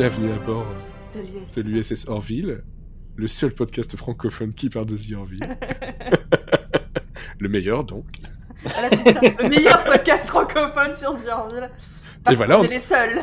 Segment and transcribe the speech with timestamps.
[0.00, 0.66] Bienvenue à bord
[1.54, 2.08] De l'USS.
[2.08, 2.62] Orville,
[3.16, 5.40] le seul podcast francophone qui parle de The Orville.
[7.38, 8.06] le meilleur donc.
[8.64, 11.70] Le meilleur podcast francophone sur The Orville.
[12.24, 13.20] Parce Et voilà, qu'on on- est les seuls.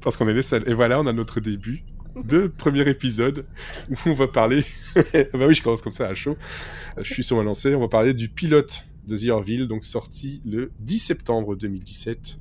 [0.00, 0.66] Parce qu'on est les seuls.
[0.66, 1.84] Et voilà, on a notre début
[2.16, 3.44] de premier épisode
[3.90, 4.64] où on va parler.
[4.94, 6.38] bah oui, je commence comme ça à chaud.
[6.96, 7.74] Je suis sur ma lancée.
[7.74, 12.36] On va parler du pilote de The Orville, donc sorti le 10 septembre 2017.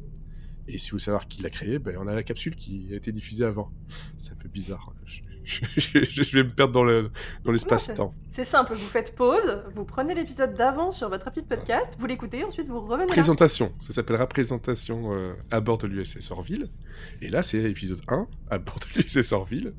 [0.68, 2.96] Et si vous voulez savoir qui l'a créé, ben, on a la capsule qui a
[2.96, 3.70] été diffusée avant.
[4.18, 4.94] C'est un peu bizarre.
[5.06, 5.22] Je,
[5.76, 7.12] je- je- je vais me perdre dans le
[7.44, 8.14] dans l'espace-temps.
[8.32, 12.06] C'est simple, vous faites pause, vous prenez l'épisode d'avant sur votre appli de podcast, vous
[12.06, 13.12] l'écoutez, ensuite vous revenez là.
[13.14, 16.70] Présentation, ça s'appellera présentation euh, à bord de l'USS Orville.
[17.22, 19.74] Et là, c'est épisode 1 à bord de l'USS Orville,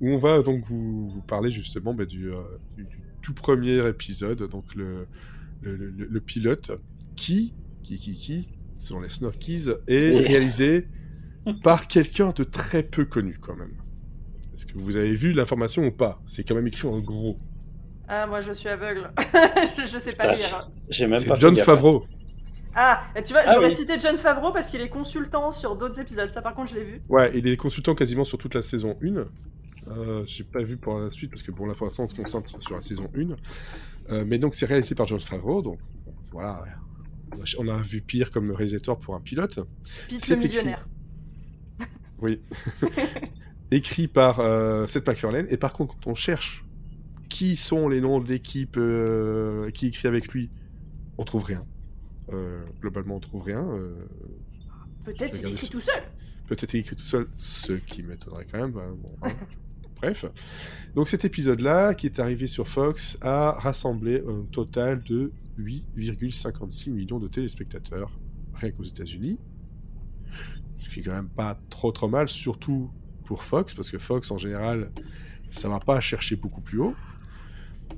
[0.00, 2.40] où on va donc vous, vous parler justement du, euh,
[2.76, 5.08] du- du tout premier épisode, donc le,
[5.62, 6.70] le, le- le pilote,
[7.16, 8.48] qui, qui, qui, qui,
[8.82, 10.88] selon les Snorkies, est réalisé
[11.62, 13.74] par quelqu'un de très peu connu quand même.
[14.54, 16.20] Est-ce que vous avez vu l'information ou pas?
[16.26, 17.36] C'est quand même écrit en gros.
[18.08, 19.10] Ah, moi je suis aveugle.
[19.78, 20.70] je, sais pas Putain, lire.
[20.90, 21.56] J'ai même pas John.
[21.56, 22.04] Favreau.
[22.74, 23.74] Ah, et tu vois, Ah j'aurais oui.
[23.74, 26.30] cité John Favreau parce qu'il est consultant sur d'autres épisodes.
[26.30, 27.02] Ça, par contre, je l'ai vu.
[27.08, 29.24] Ouais, il est consultant quasiment sur toute la saison 1.
[29.88, 32.74] Euh, J'ai pas vu pour la suite parce que pour l'instant on se concentre sur
[32.74, 33.28] la saison 1.
[34.10, 35.78] Euh, mais donc c'est réalisé par John Favreau, donc
[36.30, 36.64] voilà.
[37.58, 39.60] On a vu pire comme réalisateur pour un pilote.
[40.18, 40.48] C'est écrit.
[40.48, 40.88] millionnaire.
[42.20, 42.40] Oui.
[43.70, 45.46] Écrit par euh, Seth MacFarlane.
[45.50, 46.64] Et par contre, quand on cherche
[47.28, 50.50] qui sont les noms de l'équipe euh, qui écrit avec lui,
[51.16, 51.64] on trouve rien.
[52.32, 53.66] Euh, globalement, on trouve rien.
[53.66, 53.94] Euh,
[55.04, 56.02] Peut-être il écrit tout seul.
[56.46, 58.72] Peut-être écrit tout seul, ce qui m'étonnerait quand même.
[58.72, 59.32] bah, bon, hein.
[60.02, 60.24] Bref.
[60.96, 67.20] Donc cet épisode-là, qui est arrivé sur Fox, a rassemblé un total de 8,56 millions
[67.20, 68.10] de téléspectateurs,
[68.54, 69.38] rien qu'aux États-Unis.
[70.78, 72.90] Ce qui est quand même pas trop trop mal, surtout
[73.24, 74.90] pour Fox, parce que Fox, en général,
[75.50, 76.94] ça va pas chercher beaucoup plus haut.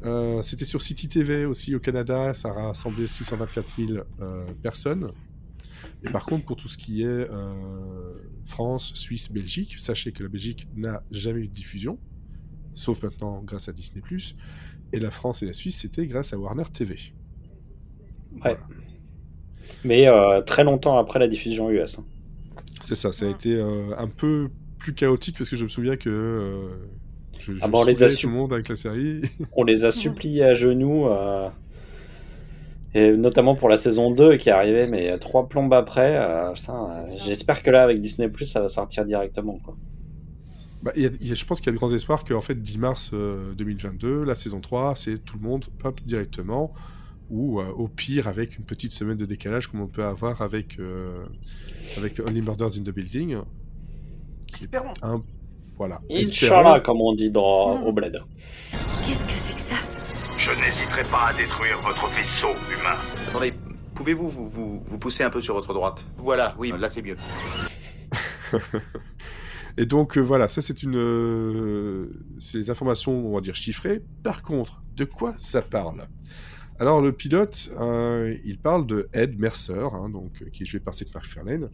[0.05, 5.11] Euh, C'était sur City TV aussi au Canada, ça a rassemblé 624 000 euh, personnes.
[6.05, 10.29] Et par contre, pour tout ce qui est euh, France, Suisse, Belgique, sachez que la
[10.29, 11.99] Belgique n'a jamais eu de diffusion,
[12.75, 14.03] sauf maintenant grâce à Disney+.
[14.93, 16.99] Et la France et la Suisse, c'était grâce à Warner TV.
[18.45, 18.57] Ouais.
[19.85, 21.99] Mais euh, très longtemps après la diffusion US.
[21.99, 22.05] hein.
[22.83, 25.97] C'est ça, ça a été euh, un peu plus chaotique parce que je me souviens
[25.97, 26.69] que euh,
[27.39, 29.23] je, je Ah bah, on les a tout su- le monde avec la série.
[29.53, 31.07] On les a suppliés à genoux,
[32.95, 36.17] et notamment pour la saison 2 qui est arrivée, mais trois plombes après.
[36.17, 39.59] euh, euh, J'espère que là, avec Disney, ça va sortir directement.
[39.65, 39.77] Quoi.
[40.83, 42.25] Bah, il y a- il y a- je pense qu'il y a de grands espoirs
[42.25, 46.73] qu'en fait, 10 mars euh, 2022, la saison 3, c'est tout le monde pop directement,
[47.31, 50.79] ou euh, au pire avec une petite semaine de décalage comme on peut avoir avec,
[50.79, 51.25] euh,
[51.97, 53.39] avec Only Murders in the Building.
[54.47, 54.93] Qui est Espérons.
[55.03, 55.21] un...
[55.77, 56.01] Voilà.
[56.11, 57.85] Inch'Allah, comme on dit dans, Mm.
[57.87, 58.21] au bled.
[59.05, 59.33] Qu'est-ce que
[60.45, 62.97] Je n'hésiterai pas à détruire votre vaisseau humain.
[63.29, 63.55] Attendez,
[63.95, 66.05] pouvez-vous vous, vous, vous pousser un peu sur votre droite?
[66.19, 67.17] Voilà, oui, là c'est mieux.
[69.77, 74.03] Et donc euh, voilà, ça c'est une, euh, c'est les informations, on va dire chiffrées.
[74.23, 76.07] Par contre, de quoi ça parle?
[76.79, 80.79] Alors le pilote, euh, il parle de Ed Mercer, hein, donc euh, qui est joué
[80.81, 81.71] par Seth MacFarlane.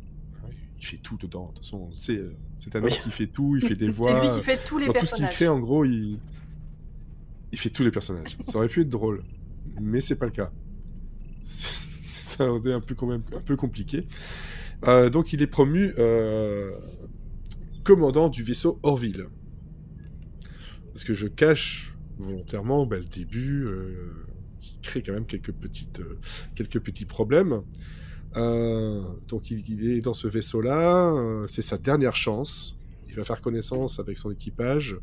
[0.79, 1.49] Il fait tout dedans.
[1.49, 2.91] De toute façon, euh, c'est un Oui.
[2.91, 3.55] homme qui fait tout.
[3.61, 4.19] Il fait des C'est voix.
[4.25, 5.35] lui qui fait tous les Dans tout ce qu'il personnages.
[5.37, 6.19] fait, en gros, il...
[7.53, 8.37] il fait tous les personnages.
[8.43, 9.23] Ça aurait pu être drôle,
[9.81, 10.53] mais c'est pas le cas.
[11.43, 14.07] Ça aurait été un peu, un peu compliqué.
[14.87, 16.73] Euh, donc, il est promu euh,
[17.85, 19.27] commandant du vaisseau Orville.
[20.93, 24.13] Parce que je cache volontairement bah, le début, euh,
[24.59, 27.63] qui crée quand même quelques, petits problèmes.
[28.35, 32.77] Donc il, est dans ce vaisseau-là, c'est sa dernière chance.
[33.09, 34.97] Il va faire connaissance avec son équipage,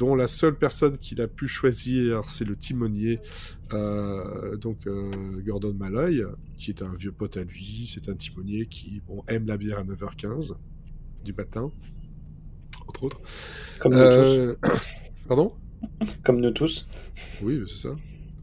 [0.00, 3.18] dont la seule personne qu'il a pu choisir, c'est le timonier,
[3.74, 5.10] euh, donc euh,
[5.44, 6.24] Gordon Malloy,
[6.56, 7.84] qui est un vieux pote à lui.
[7.86, 10.54] C'est un timonier qui bon, aime la bière à 9h15
[11.22, 11.70] du matin,
[12.88, 13.20] entre autres.
[13.78, 14.54] Comme nous Euh,
[15.28, 15.52] Pardon?
[16.00, 16.16] Tous.
[16.24, 16.88] Comme nous tous.
[17.42, 17.96] Oui, c'est ça.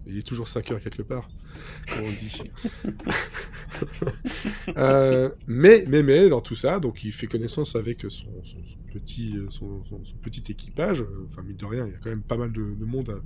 [0.06, 1.28] Il est toujours 5 heures quelque part,
[4.76, 8.28] Euh, mais, mais, mais, dans tout ça, donc il fait connaissance avec son,
[8.92, 9.82] petit, euh, son,
[10.22, 11.02] petit équipage.
[11.02, 13.22] Euh, Enfin, mine de rien, il y a quand même pas mal de, de monde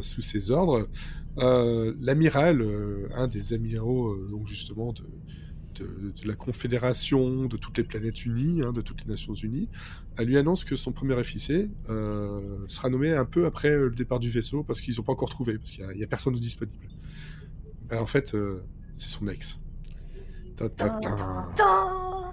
[0.00, 0.88] sous ses ordres.
[1.36, 2.66] L'amiral,
[3.14, 5.06] un des amiraux, donc justement, de,
[6.24, 9.68] la Confédération, de toutes les planètes unies, hein, de toutes les Nations unies,
[10.16, 11.70] elle lui annonce que son premier officier
[12.66, 15.58] sera nommé un peu après le départ du vaisseau parce qu'ils n'ont pas encore trouvé,
[15.58, 16.88] parce qu'il n'y a, personne disponible.
[17.88, 18.62] Ben, en fait, euh,
[18.94, 19.58] c'est son ex.
[20.56, 21.10] Ta, ta, ta.
[21.10, 22.32] Tin, tin.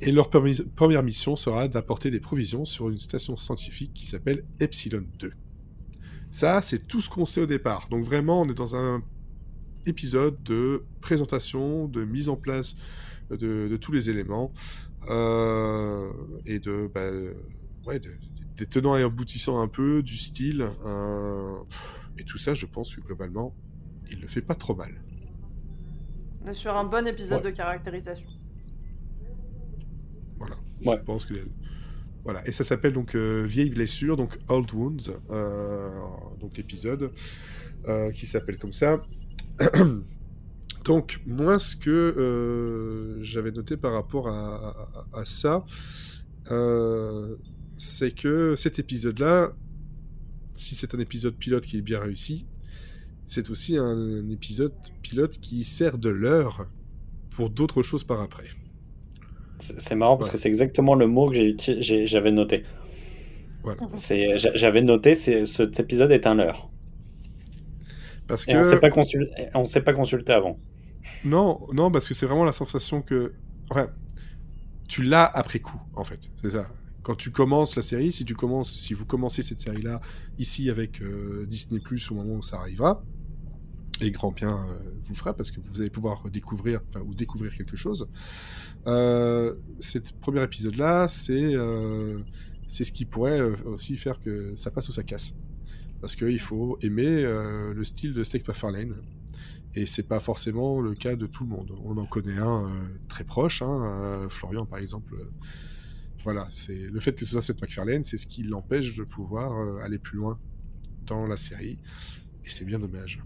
[0.00, 5.04] Et leur première mission sera d'apporter des provisions sur une station scientifique qui s'appelle Epsilon
[5.18, 5.32] 2.
[6.30, 7.88] Ça, c'est tout ce qu'on sait au départ.
[7.90, 9.02] Donc vraiment, on est dans un
[9.84, 12.76] épisode de présentation, de mise en place
[13.30, 14.52] de, de tous les éléments
[15.10, 16.10] euh,
[16.46, 17.34] et de, bah, euh,
[17.86, 18.16] ouais, de-
[18.56, 20.66] des tenants et aboutissants un peu, du style.
[20.86, 21.54] euh,
[22.18, 23.54] et tout ça, je pense que globalement,
[24.10, 24.92] il le fait pas trop mal.
[26.42, 27.50] On est sur un bon épisode Ouais.
[27.50, 28.28] de caractérisation.
[30.38, 30.56] Voilà.
[30.84, 30.96] Ouais.
[30.98, 31.34] Je pense que.
[32.24, 32.46] Voilà.
[32.46, 35.90] Et ça s'appelle donc euh, Vieille blessure, donc Old Wounds, euh,
[36.38, 37.10] donc l'épisode
[37.88, 39.02] euh, qui s'appelle comme ça.
[40.84, 44.70] donc, moi, ce que euh, j'avais noté par rapport à,
[45.14, 45.64] à- à ça,
[46.50, 47.36] euh,
[47.76, 49.50] c'est que cet épisode-là,
[50.52, 52.46] si c'est un épisode pilote qui est bien réussi,
[53.32, 56.66] c'est aussi un épisode pilote qui sert de leurre
[57.30, 58.48] pour d'autres choses par après.
[59.58, 60.32] C'est marrant parce Ouais.
[60.32, 61.36] que c'est exactement le mot que
[62.06, 62.64] j'avais noté.
[63.62, 63.82] Voilà.
[64.56, 66.70] J'avais noté cet épisode est un leurre.
[68.26, 70.58] Parce Et on que s'est pas, consul- on s'est pas consulté avant.
[71.24, 73.32] non, non, parce que c'est vraiment la sensation que,
[73.70, 73.88] enfin,
[74.88, 76.30] tu l'as après coup, en fait.
[76.42, 76.68] C'est ça.
[77.02, 80.00] Quand tu commences la série, si tu commences, si vous commencez cette série-là
[80.38, 83.02] ici avec euh, Disney Plus au moment où ça arrivera,
[84.00, 87.76] et grand bien euh, vous fera parce que vous allez pouvoir découvrir, ou découvrir quelque
[87.76, 88.08] chose.
[88.86, 92.18] Euh, cet premier épisode-là, c'est euh,
[92.68, 95.34] c'est ce qui pourrait aussi faire que ça passe ou ça casse.
[96.00, 98.94] Parce qu'il faut aimer le style de Steak McFarlane.
[99.74, 101.72] Et c'est pas forcément le cas de tout le monde.
[101.84, 102.70] On en connaît un
[103.08, 105.14] très proche, hein, Florian par exemple.
[106.22, 109.82] voilà, c'est le fait que ce soit Seth MacFarlane, c'est ce qui l'empêche de pouvoir
[109.82, 110.38] aller plus loin
[111.06, 111.78] dans la série.
[112.44, 113.20] Et c'est bien dommage.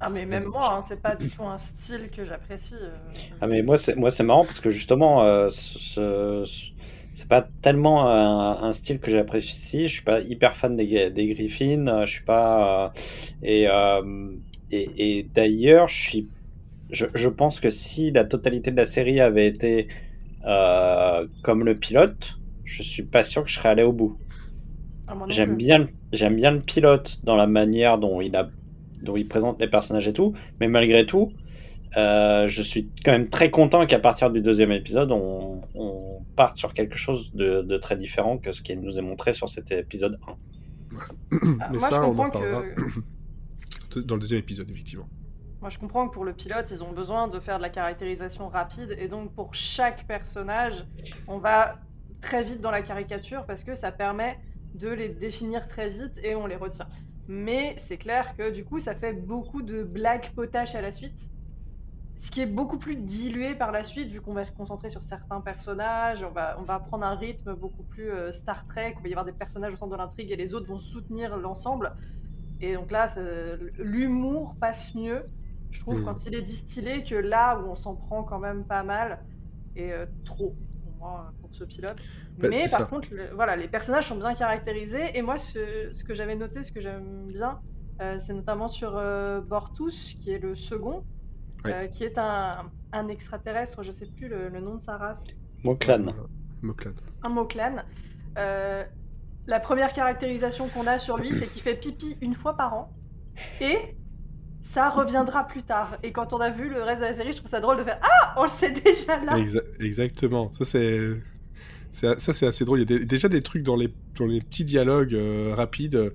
[0.00, 2.74] Ah mais même moi, hein, c'est pas du tout un style que j'apprécie.
[2.80, 2.98] euh.
[3.40, 5.78] Ah mais moi c'est moi c'est marrant parce que justement euh, ce-
[6.44, 6.70] ce-
[7.12, 9.88] c'est pas tellement un, un style que j'apprécie.
[9.88, 11.86] Je suis pas hyper fan des, des Griffins.
[11.86, 12.90] euh, Je suis pas euh,
[13.42, 14.32] et euh,
[14.70, 16.30] et, et d'ailleurs je suis
[16.90, 19.88] je, je pense que si la totalité de la série avait été
[21.42, 24.18] comme le pilote, je suis pas sûr que je serais allé au bout.
[25.08, 25.14] Ah,
[25.56, 28.50] bien, j'aime bien le pilote dans la manière dont il a,
[29.06, 31.32] dont il présente les personnages et tout, mais malgré tout,
[31.96, 36.56] euh, je suis quand même très content qu'à partir du deuxième épisode, on, on parte
[36.56, 39.72] sur quelque chose de, de très différent que ce qui nous est montré sur cet
[39.72, 40.34] épisode 1.
[41.60, 45.08] Ah, Mais moi, ça, je on en parlera que dans le deuxième épisode, effectivement.
[45.60, 48.48] Moi, je comprends que pour le pilote, ils ont besoin de faire de la caractérisation
[48.48, 50.84] rapide, et donc pour chaque personnage,
[51.26, 51.76] on va
[52.20, 54.38] très vite dans la caricature parce que ça permet
[54.74, 56.88] de les définir très vite et on les retient.
[57.28, 61.30] Mais c'est clair que du coup, ça fait beaucoup de blagues potaches à la suite,
[62.16, 65.02] ce qui est beaucoup plus dilué par la suite, vu qu'on va se concentrer sur
[65.02, 69.00] certains personnages, on va, on va prendre un rythme beaucoup plus euh, Star Trek, où
[69.00, 71.36] il va y avoir des personnages au centre de l'intrigue et les autres vont soutenir
[71.36, 71.92] l'ensemble.
[72.60, 73.06] Et donc là,
[73.78, 75.22] l'humour passe mieux,
[75.70, 76.04] je trouve, Mm.
[76.04, 79.22] quand il est distillé, que là où on s'en prend quand même pas mal,
[79.74, 80.56] et euh, trop,
[81.06, 81.96] pour moi, pour ce pilote.
[82.38, 82.84] Bah, Mais par ça.
[82.84, 86.62] contre, le- voilà, les personnages sont bien caractérisés, et moi, ce, ce que j'avais noté,
[86.62, 87.60] ce que j'aime bien,
[88.00, 91.04] euh, c'est notamment sur euh, Bortus, qui est le second,
[91.66, 95.24] euh, qui est un, un extraterrestre, je sais plus le, le nom de sa race,
[95.64, 96.08] Moklan.
[96.08, 96.12] Euh,
[96.62, 96.92] Moklan.
[97.22, 97.76] un Moklan.
[98.38, 98.84] Euh,
[99.46, 102.92] la première caractérisation qu'on a sur lui, c'est qu'il fait pipi une fois par an.
[103.60, 103.96] Et
[104.66, 105.96] ça reviendra plus tard.
[106.02, 107.84] Et quand on a vu le reste de la série, je trouve ça drôle de
[107.84, 110.50] faire Ah, on le sait déjà là Exa- exactement.
[110.52, 111.00] Ça, c'est.
[111.92, 112.80] Ça, c'est assez drôle.
[112.80, 116.12] Il y a des- déjà des trucs dans les, dans les petits dialogues euh, rapides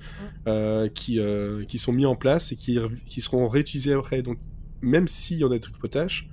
[0.48, 2.78] euh, qui, euh, qui sont mis en place et qui,
[3.22, 4.22] seront réutilisés après.
[4.22, 4.38] Donc,
[4.82, 6.30] même s'il y en a des trucs potaches,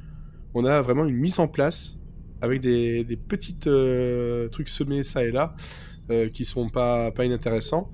[0.53, 1.99] on a vraiment une mise en place
[2.43, 5.57] avec des, des petites euh, trucs semés ça et là
[6.11, 7.91] euh, qui sont pas, pas inintéressants.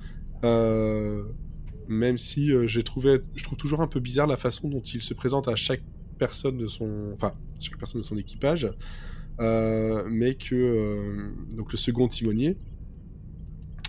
[1.89, 5.03] Même si euh, j'ai trouvé, je trouve toujours un peu bizarre la façon dont il
[5.03, 5.83] se présente à chaque
[6.19, 8.71] personne de son, enfin, chaque personne de son équipage,
[9.41, 12.57] euh, mais que euh, donc le second timonier,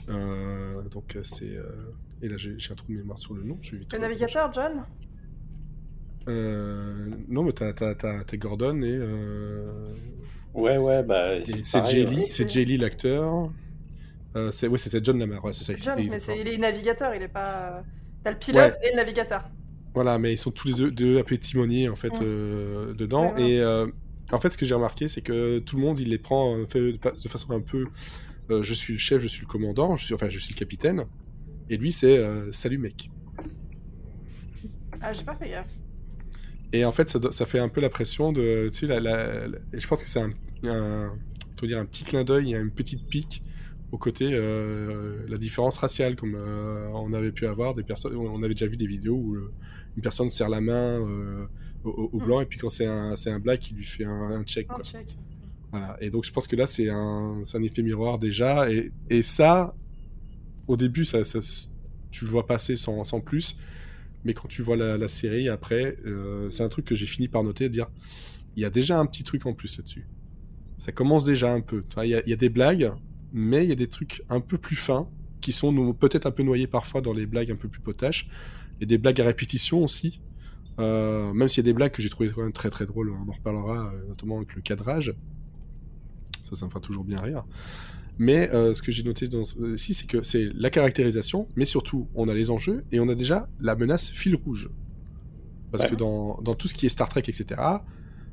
[0.10, 3.58] euh, donc c'est, euh, et là j'ai j'ai un trou de mémoire sur le nom,
[3.62, 4.86] je vais vite Le navigateur, John?
[6.28, 9.90] Euh, non, mais t'as, t'as, t'as, t'as Gordon et, euh,
[10.54, 11.36] Ouais, ouais, bah.
[11.64, 12.12] c'est pareil, Jay ouais.
[12.12, 12.26] Lee, ouais.
[12.30, 13.52] c'est Jay Lee l'acteur.
[14.36, 15.76] Euh, c'est, ouais, c'était John Lamar, ouais, c'est ça.
[15.76, 16.38] John, mais c'est- exactement.
[16.42, 17.84] il est navigateur, il est pas.
[18.24, 19.50] T'as le pilote et le navigateur.
[19.94, 22.20] Voilà, mais ils sont tous les deux, appelés timoniers en fait Mm.
[22.22, 23.36] euh, dedans.
[23.38, 23.88] Et euh,
[24.32, 26.94] en fait, ce que j'ai remarqué, c'est que tout le monde, il les prend fait
[26.94, 27.00] de,
[27.30, 27.86] façon un peu.
[28.50, 31.06] je suis le chef, je suis le commandant, je suis, enfin, je suis le capitaine.
[31.70, 33.10] Et lui, c'est salut mec.
[35.02, 35.68] Ah, j'ai pas fait gaffe.
[36.74, 38.70] Et en fait, ça, ça fait un peu la pression de.
[38.72, 40.32] Tu sais, la, la- la- et je pense que c'est un,
[40.68, 41.14] un-
[41.62, 43.42] un petit clin d'œil, il y a une petite pique
[43.96, 48.44] au côté euh, la différence raciale, comme euh, on avait pu avoir des personnes, on
[48.44, 49.54] avait déjà vu des vidéos où euh,
[49.96, 51.00] une personne serre la main
[51.86, 54.32] au, au blanc et puis quand c'est un, c'est un black, il lui fait un,
[54.32, 54.68] un check.
[54.70, 54.84] Un Quoi.
[54.84, 55.18] check.
[55.72, 55.96] Voilà.
[56.02, 58.70] Et donc je pense que là c'est un, c'est un effet miroir déjà.
[58.70, 59.74] Et, et ça,
[60.68, 61.20] au début, ça,
[62.12, 63.58] tu le vois passer sans, sans plus.
[64.26, 65.98] Mais quand tu vois la, la série après,
[66.50, 67.88] c'est un truc que j'ai fini par noter, dire
[68.58, 70.06] il y a déjà un petit truc en plus là-dessus.
[70.80, 71.82] Ça commence déjà un peu.
[72.04, 72.92] Il y, a, il y a des blagues,
[73.36, 75.08] mais il y a des trucs un peu plus fins
[75.42, 78.28] qui sont peut-être un peu noyés parfois dans les blagues un peu plus potaches.
[78.82, 80.22] Et des blagues à répétition aussi.
[80.80, 83.12] Euh, même s'il y a des blagues que j'ai trouvé quand même très très drôles,
[83.12, 85.14] on en reparlera, euh, notamment avec le cadrage.
[86.44, 87.46] Ça, ça me fera toujours bien rire.
[88.18, 89.44] Mais euh, ce que j'ai noté dans
[89.76, 93.16] ici, c'est que c'est la caractérisation, mais surtout, on a les enjeux et on a
[93.16, 94.70] déjà la menace fil rouge.
[95.72, 95.90] Parce Ouais.
[95.92, 97.60] que dans, dans tout ce qui est Star Trek, etc.,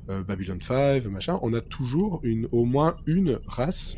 [0.09, 3.97] euh, Babylon 5, machin, on a toujours une, au moins une race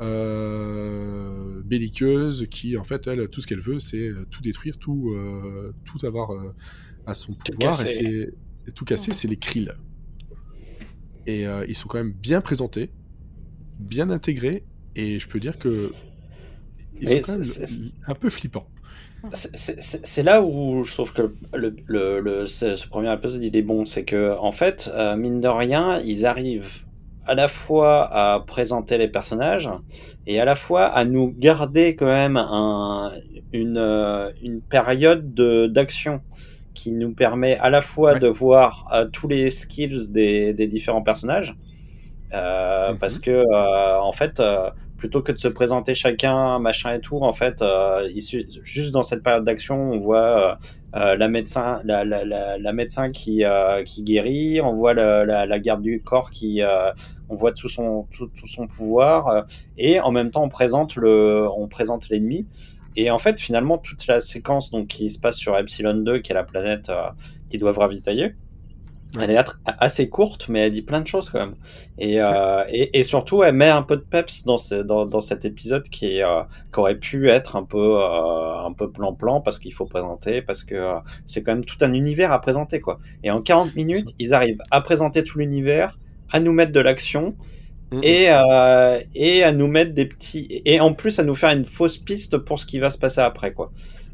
[0.00, 5.10] euh, belliqueuse qui, en fait, elle, tout ce qu'elle veut, c'est euh, tout détruire, tout,
[5.14, 6.54] euh, tout avoir euh,
[7.06, 7.80] à son Tout pouvoir.
[7.80, 7.94] Et casser.
[7.94, 9.74] c'est et tout casser, c'est les Krill.
[11.26, 12.90] Et ils sont quand même bien présentés,
[13.78, 14.64] bien intégrés,
[14.96, 15.92] et je peux dire que
[17.00, 18.66] ils Mais sont quand même un peu flippants.
[19.34, 23.62] C'est- là où je trouve que le, le, le- ce, ce premier épisode il est
[23.62, 26.84] bon, c'est que en fait, mine de rien, ils arrivent
[27.30, 29.70] à la fois à présenter les personnages
[30.26, 33.12] et à la fois à nous garder quand même un,
[33.52, 36.20] une, euh, une période de- d'action
[36.74, 38.20] qui nous permet à la fois Ouais.
[38.20, 41.54] de voir euh, tous les skills des, des différents personnages,
[42.34, 42.98] euh, Mhm.
[42.98, 44.42] parce que euh, en fait,
[44.96, 47.62] plutôt que de se présenter chacun, machin et tout, en fait,
[48.14, 48.22] il
[48.64, 50.56] juste dans cette période d'action, on voit
[50.96, 55.24] euh, la médecin, la, la, la, la médecin qui, euh, qui guérit, on voit la,
[55.46, 56.90] la, garde du corps qui, euh,
[57.28, 59.42] on voit tout son, tout, tout son pouvoir, euh,
[59.78, 62.46] et en même temps, on présente le, on présente l'ennemi.
[62.96, 66.32] Et en fait, finalement, toute la séquence donc qui se passe sur Epsilon 2, qui
[66.32, 67.08] est la planète euh,
[67.48, 68.34] qu'ils doivent ravitailler.
[69.18, 71.54] Elle est assez courte, mais elle dit plein de choses quand même.
[71.98, 75.20] Et, euh, et, et surtout, elle met un peu de peps dans, ce, dans, dans
[75.20, 79.40] cet épisode qui, est, euh, qui aurait pu être un peu euh, un peu plan-plan
[79.40, 80.94] parce qu'il faut présenter, parce que euh,
[81.26, 82.98] c'est quand même tout un univers à présenter quoi.
[83.24, 85.98] Et en 40 minutes, ils arrivent à présenter tout l'univers,
[86.30, 87.34] à nous mettre de l'action
[88.02, 91.64] et euh, et à nous mettre des petits et en plus à nous faire une
[91.64, 93.72] fausse piste pour ce qui va se passer après quoi.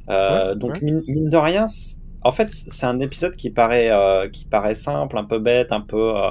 [0.09, 0.81] Euh, Ouais, donc ouais.
[0.83, 1.67] Mine, de rien,
[2.27, 5.81] en fait c'est un épisode qui paraît euh, qui paraît simple, un peu bête, un
[5.81, 6.31] peu euh,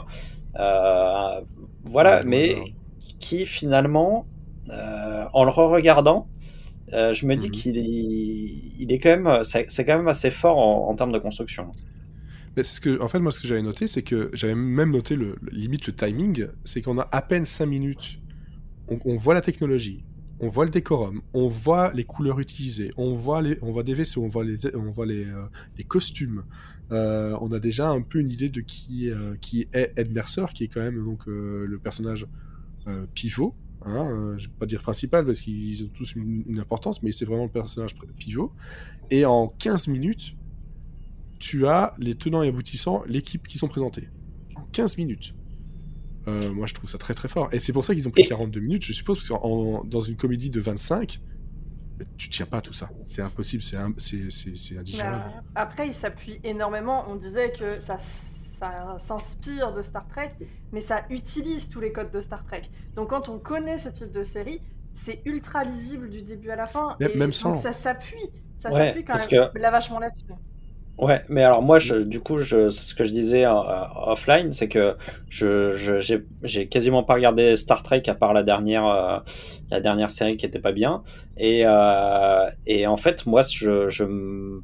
[0.59, 1.41] euh,
[1.83, 2.65] voilà, Ouais, mais
[3.19, 4.25] qui finalement
[5.33, 6.29] en le re-regardant
[6.91, 7.51] je me dis Mhm.
[7.51, 11.11] qu'il est, il est quand même, c'est c'est quand même assez fort en, en termes
[11.13, 11.75] de construction.
[12.55, 14.91] Mais c'est ce que, en fait, moi, ce que j'avais noté, c'est que j'avais même
[14.91, 18.19] noté le, le- limite le timing, c'est qu'on a à peine 5 minutes.
[18.89, 20.05] On, on voit la technologie,
[20.39, 24.23] on voit le décorum, on voit les couleurs utilisées, on voit les, on des vaisseaux,
[24.23, 25.47] on voit les, euh,
[25.87, 26.43] costumes.
[26.91, 29.35] Euh, on a déjà un peu une idée de qui, euh,
[29.73, 32.27] est Ed Mercer, qui est quand même donc le personnage
[33.13, 33.55] pivot.
[33.87, 37.45] Hein, je vais pas dire principal parce qu'ils ont tous une, importance, mais c'est vraiment
[37.45, 38.51] le personnage pivot.
[39.11, 40.35] Et en 15 minutes,
[41.39, 44.09] tu as les tenants et aboutissants, l'équipe qui sont présentés.
[44.55, 45.35] En 15 minutes.
[46.27, 47.49] Euh, moi, je trouve ça très très fort.
[47.51, 50.01] Et c'est pour ça qu'ils ont pris Et- 42 minutes, je suppose, parce que dans
[50.01, 51.21] une comédie de 25,
[52.17, 52.89] tu tiens pas à tout ça.
[53.05, 55.23] C'est impossible, c'est un- c'est- c'est- c'est indigérable.
[55.35, 57.05] Bah, après, il s'appuie énormément.
[57.09, 60.31] On disait que ça, ça s'inspire de Star Trek,
[60.71, 62.63] mais ça utilise tous les codes de Star Trek.
[62.95, 64.59] Donc, quand on connaît ce type de série,
[64.93, 66.95] c'est ultra lisible du début à la fin.
[66.99, 67.55] Même- et même donc sans.
[67.55, 68.17] Ça s'appuie.
[68.57, 70.25] Ça Ouais, s'appuie quand même que- là vachement là-dessus.
[70.97, 73.51] Ouais, mais alors moi, je, du coup, je, ce que je disais euh,
[74.07, 74.95] offline, c'est que
[75.27, 75.99] je, je,
[76.41, 79.19] j'ai, quasiment pas regardé Star Trek à part la dernière, euh,
[79.69, 81.03] la dernière série qui était pas bien.
[81.35, 84.63] Et, euh, et en fait, moi, je, je, me-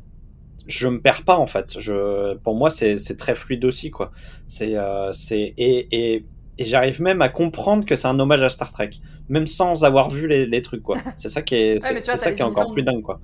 [0.67, 1.79] je me perds pas en fait.
[1.79, 4.11] Je, pour moi, c'est, c'est très fluide aussi, quoi.
[4.47, 6.27] C'est, euh, c'est et, et,
[6.59, 8.91] et j'arrive même à comprendre que c'est un hommage à Star Trek,
[9.29, 11.03] même sans avoir vu les, les trucs, quoi.
[11.17, 13.21] C'est ça qui est, c'est, ça qui est encore plus dingue, quoi.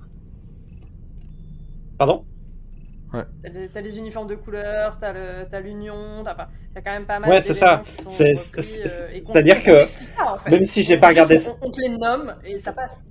[1.96, 2.26] Pardon?
[3.10, 6.48] T'as les, uniformes de couleur, t'as l'union, t'as pas-
[6.84, 7.82] quand même pas mal Ouais, c'est ça.
[8.20, 9.84] euh, c'est-à-dire que
[10.22, 10.50] en fait.
[10.50, 13.08] même si j'ai pas regardé on, on te les nomme et ça passe.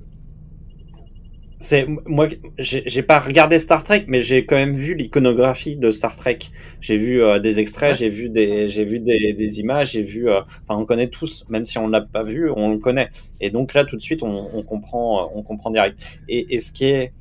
[1.60, 2.28] C'est moi,
[2.60, 6.38] j'ai pas regardé Star Trek, mais j'ai quand même vu l'iconographie de Star Trek.
[6.82, 10.30] J'ai vu euh, des extraits, j'ai vu des, j'ai vu des, des images, j'ai vu.
[10.30, 13.10] euh, Enfin, on connaît tous, même si on l'a pas vu, on le connaît.
[13.42, 16.00] Et donc là, tout de suite, on, on comprend, on comprend direct.
[16.28, 17.12] Et, et ce qui est,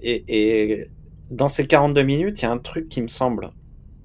[0.00, 0.86] et, et
[1.30, 3.50] dans ces 42 minutes, il y a un truc qui me semble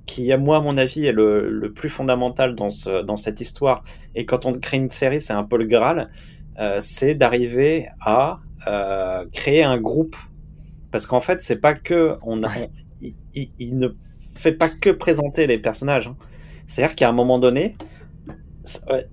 [0.05, 3.41] qui, à moi, à mon avis, est le, le plus fondamental dans, ce, dans cette
[3.41, 6.11] histoire, et quand on crée une série, c'est un peu le Graal,
[6.59, 10.15] euh, c'est d'arriver à euh, créer un groupe.
[10.91, 12.17] Parce qu'en fait, c'est pas que.
[12.21, 12.69] On a, on-
[13.01, 13.87] il, il- il ne
[14.35, 16.07] fait pas que présenter les personnages.
[16.07, 16.15] hein.
[16.67, 17.75] C'est-à-dire qu'à un moment donné,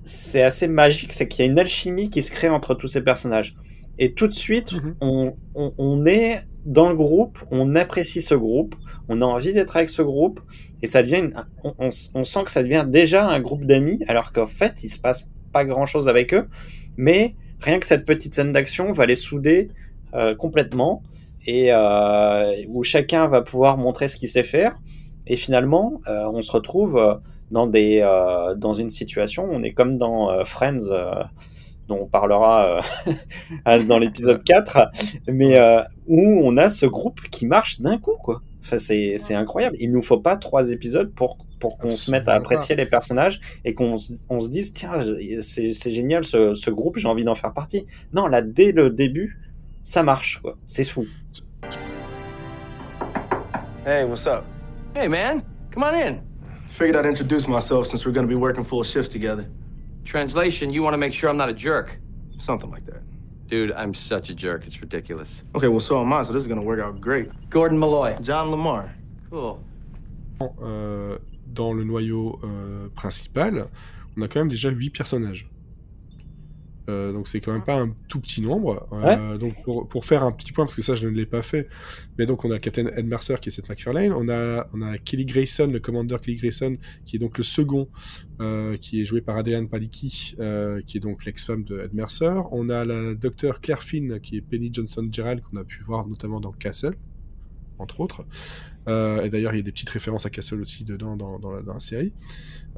[0.05, 3.01] c'est- assez magique, c'est qu'il y a une alchimie qui se crée entre tous ces
[3.03, 3.55] personnages.
[3.99, 4.95] Et tout de suite, Mhm.
[5.01, 8.75] on, on- on est dans le groupe, on apprécie ce groupe,
[9.09, 10.41] on a envie d'être avec ce groupe,
[10.83, 11.31] et ça devient,
[11.65, 15.31] on, sent que ça devient déjà un groupe d'amis, alors qu'en fait, il se passe
[15.53, 16.49] pas grand-chose avec eux,
[16.97, 19.69] mais rien que cette petite scène d'action va les souder
[20.15, 21.03] euh, complètement,
[21.47, 24.79] et euh, où chacun va pouvoir montrer ce qu'il sait faire,
[25.27, 28.01] et finalement, euh, on se retrouve dans, des,
[28.57, 30.89] dans une situation, on est comme dans Friends,
[31.93, 32.81] dont on parlera
[33.69, 34.91] euh, dans l'épisode 4,
[35.29, 38.43] mais euh, où on a ce groupe qui marche d'un coup, quoi.
[38.65, 39.77] Enfin, c'est c'est incroyable.
[39.81, 43.41] Il nous faut pas trois épisodes pour, pour qu'on se mette à apprécier les personnages
[43.65, 45.01] et qu'on se- on se dise, tiens,
[45.43, 47.87] c'est c'est génial ce, ce groupe, j'ai envie d'en faire partie.
[48.13, 49.39] Non, là, dès le début,
[49.83, 50.57] ça marche, quoi.
[50.65, 51.05] C'est fou.
[53.85, 54.45] Hey, what's up?
[54.95, 56.21] Hey, man, come on in.
[56.71, 59.47] Figured I'd introduce myself since we're gonna be working full shifts together.
[60.05, 61.99] Translation, you want to make sure I'm not a jerk.
[62.39, 63.03] Something like that.
[63.47, 64.67] Dude, I'm such a jerk.
[64.67, 65.43] It's ridiculous.
[65.55, 67.29] Okay, well, so am I, so this is gonna work out great.
[67.51, 68.17] Gordon Malloy.
[68.21, 68.91] John Lamar.
[69.31, 69.59] Cool.
[70.61, 73.67] Euh, dans le noyau euh, principal,
[74.17, 75.49] on a quand même déjà 8 personnages.
[76.89, 78.89] Euh, donc c'est quand même pas un tout petit nombre.
[78.93, 81.43] Euh, Donc pour, pour faire un petit point, parce que ça je ne l'ai pas
[81.43, 81.69] fait,
[82.19, 84.99] mais donc on a Captain Ed Mercer qui est Seth MacFarlane, on a, on a
[84.99, 87.89] Kelly Grayson, le commandeur Kelly Grayson, qui est donc le second,
[88.41, 90.35] euh, qui est joué par Adrian Palicki,
[90.87, 92.43] qui est donc l'ex-femme de Ed Mercer.
[92.51, 96.07] On a la docteure Claire Finn, qui est Penny Johnson Gerald, qu'on a pu voir
[96.07, 96.95] notamment dans Castle,
[97.79, 98.25] entre autres.
[98.89, 101.53] Euh, et d'ailleurs, il y a des petites références à Castle aussi dedans dans, dans,
[101.53, 102.13] la, dans la série.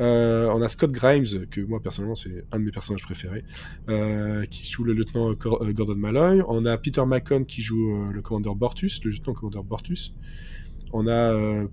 [0.00, 3.44] Euh, on a Scott Grimes, que moi personnellement c'est un de mes personnages préférés,
[3.88, 6.42] euh, qui joue le lieutenant Gordon Malloy.
[6.48, 10.14] On a Peter Macon qui joue le commandeur Bortus, le lieutenant commandeur Bortus.
[10.92, 11.68] On a, en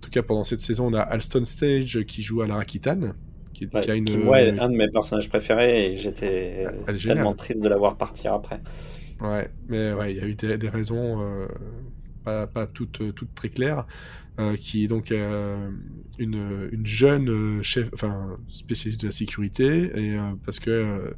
[0.00, 3.14] tout cas pendant cette saison, on a Alston Stage qui joue Alara Kitan,
[3.54, 4.04] qui, Ouais, qui a une.
[4.04, 7.16] qui, moi, est un de mes personnages préférés et j'étais géniale.
[7.16, 8.60] tellement triste de la voir partir après.
[9.20, 11.18] Ouais, mais ouais, il y a eu des, des raisons
[12.24, 13.86] pas, pas toutes, euh, toutes très claires,
[14.38, 15.70] euh, qui est donc euh,
[16.18, 21.10] une, une jeune chef, enfin spécialiste de la sécurité, et euh, parce que euh,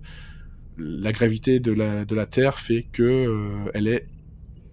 [0.79, 4.07] la gravité de la, de la Terre fait que euh, elle est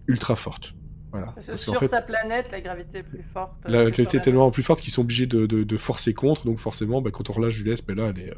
[0.08, 0.76] ultra forte.
[1.12, 1.32] Voilà.
[1.36, 3.54] Parce sur fait, sa planète, la gravité est plus forte.
[3.66, 6.58] la gravité est tellement plus forte qu'ils sont obligés de, de, de forcer contre, donc
[6.58, 8.34] forcément, bah, quand on relâche du lest, bah, là, elle est,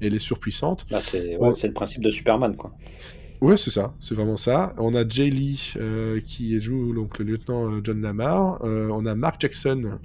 [0.00, 0.86] elle est surpuissante.
[0.90, 1.48] Bah, c'est Ouais.
[1.48, 2.74] ouais, c'est le principe de Superman, quoi.
[3.40, 4.74] Ouais, c'est ça, c'est vraiment ça.
[4.78, 8.64] On a Jay Lee euh, qui joue donc le lieutenant euh, John Lamar.
[8.64, 9.98] Euh, on a Mark Jackson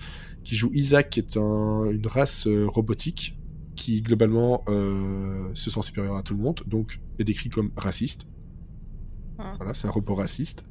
[0.44, 3.38] qui joue Isaac, qui est un- une race euh, robotique
[3.76, 8.28] qui globalement euh, se sent supérieur à tout le monde, donc est décrit comme raciste.
[9.38, 9.58] Hum.
[9.58, 10.65] Voilà, c'est un robot raciste.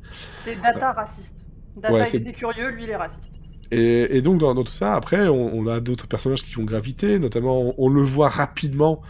[0.45, 1.37] C'est Data raciste.
[1.77, 3.33] Data Ouais, était curieux, lui il est raciste.
[3.71, 6.65] Et, et donc dans, dans tout ça, après, on, on a d'autres personnages qui vont
[6.65, 9.03] graviter, notamment on, on le voit rapidement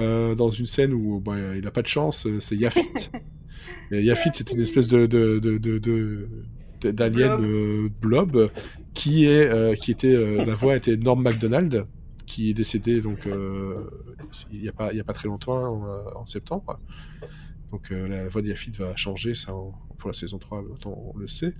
[0.00, 3.10] euh, dans une scène où bah, il n'a pas de chance, euh, c'est Yafit.
[3.92, 5.06] Et Yafit, c'est une espèce de,
[6.82, 7.44] d'alien Blob.
[7.44, 8.50] euh, blob
[8.94, 11.86] qui est qui était la voix était Norm Macdonald
[12.26, 13.26] qui est décédé donc
[14.52, 16.78] il y a pas il y a pas très longtemps en, en septembre
[17.72, 21.18] donc la voix de Yafit va changer ça en- pour la saison 3 autant on
[21.18, 21.54] le sait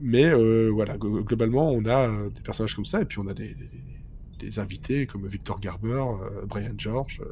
[0.00, 3.34] mais euh, voilà glo- globalement on a des personnages comme ça et puis on a
[3.34, 3.70] des, des,
[4.42, 7.22] des invités comme Victor Garber euh, Brian George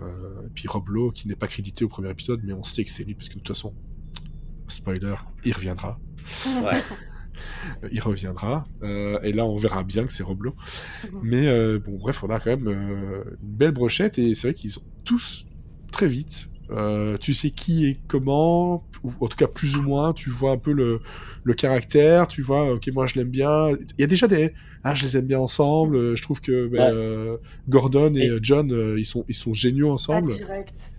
[0.00, 2.84] euh, et puis Rob Lowe qui n'est pas crédité au premier épisode mais on sait
[2.84, 3.74] que c'est lui parce que de toute façon
[4.68, 5.98] spoiler il reviendra
[6.62, 6.82] Ouais.
[7.82, 8.66] Euh, il reviendra.
[8.82, 10.54] Euh, et là, on verra bien que c'est Roblo.
[11.12, 11.20] Mhm.
[11.22, 14.54] Mais euh, bon, bref, on a quand même euh, une belle brochette et c'est vrai
[14.54, 15.46] qu'ils sont tous
[15.92, 16.48] très vite.
[16.70, 20.50] Euh, tu sais qui est comment, ou en tout cas plus ou moins, tu vois
[20.50, 21.00] un peu le,
[21.46, 23.68] le caractère, tu vois, ok, moi je l'aime bien.
[23.70, 26.78] Il y a déjà des, ah, je les aime bien ensemble, je trouve que ben,
[26.80, 26.90] Ouais.
[26.92, 27.36] euh,
[27.68, 30.32] Gordon et Et- euh, John, euh, ils, sont, ils sont géniaux Ah, ensemble.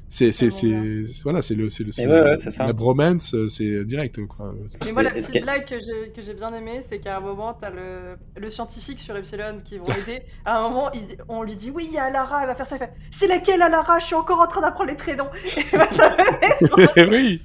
[0.10, 4.26] C'est, c'est, Vraiment c'est, voilà, c'est le, c'est le, ouais, la, ouais, bromance, c'est direct,
[4.28, 4.56] quoi.
[4.86, 7.20] Mais moi, la petite que- blague que j'ai, que j'ai bien aimée, c'est qu'à un
[7.20, 10.22] moment, t'as le, le scientifique sur Epsilon qui vont aider.
[10.46, 12.66] À un moment, il- on lui dit Oui, il y a Alara, elle va faire
[12.66, 12.78] ça.
[12.78, 15.28] Il fait C'est laquelle Alara Je suis encore en train d'apprendre les prénoms.
[15.74, 16.16] Et bah, ça
[17.12, 17.42] oui.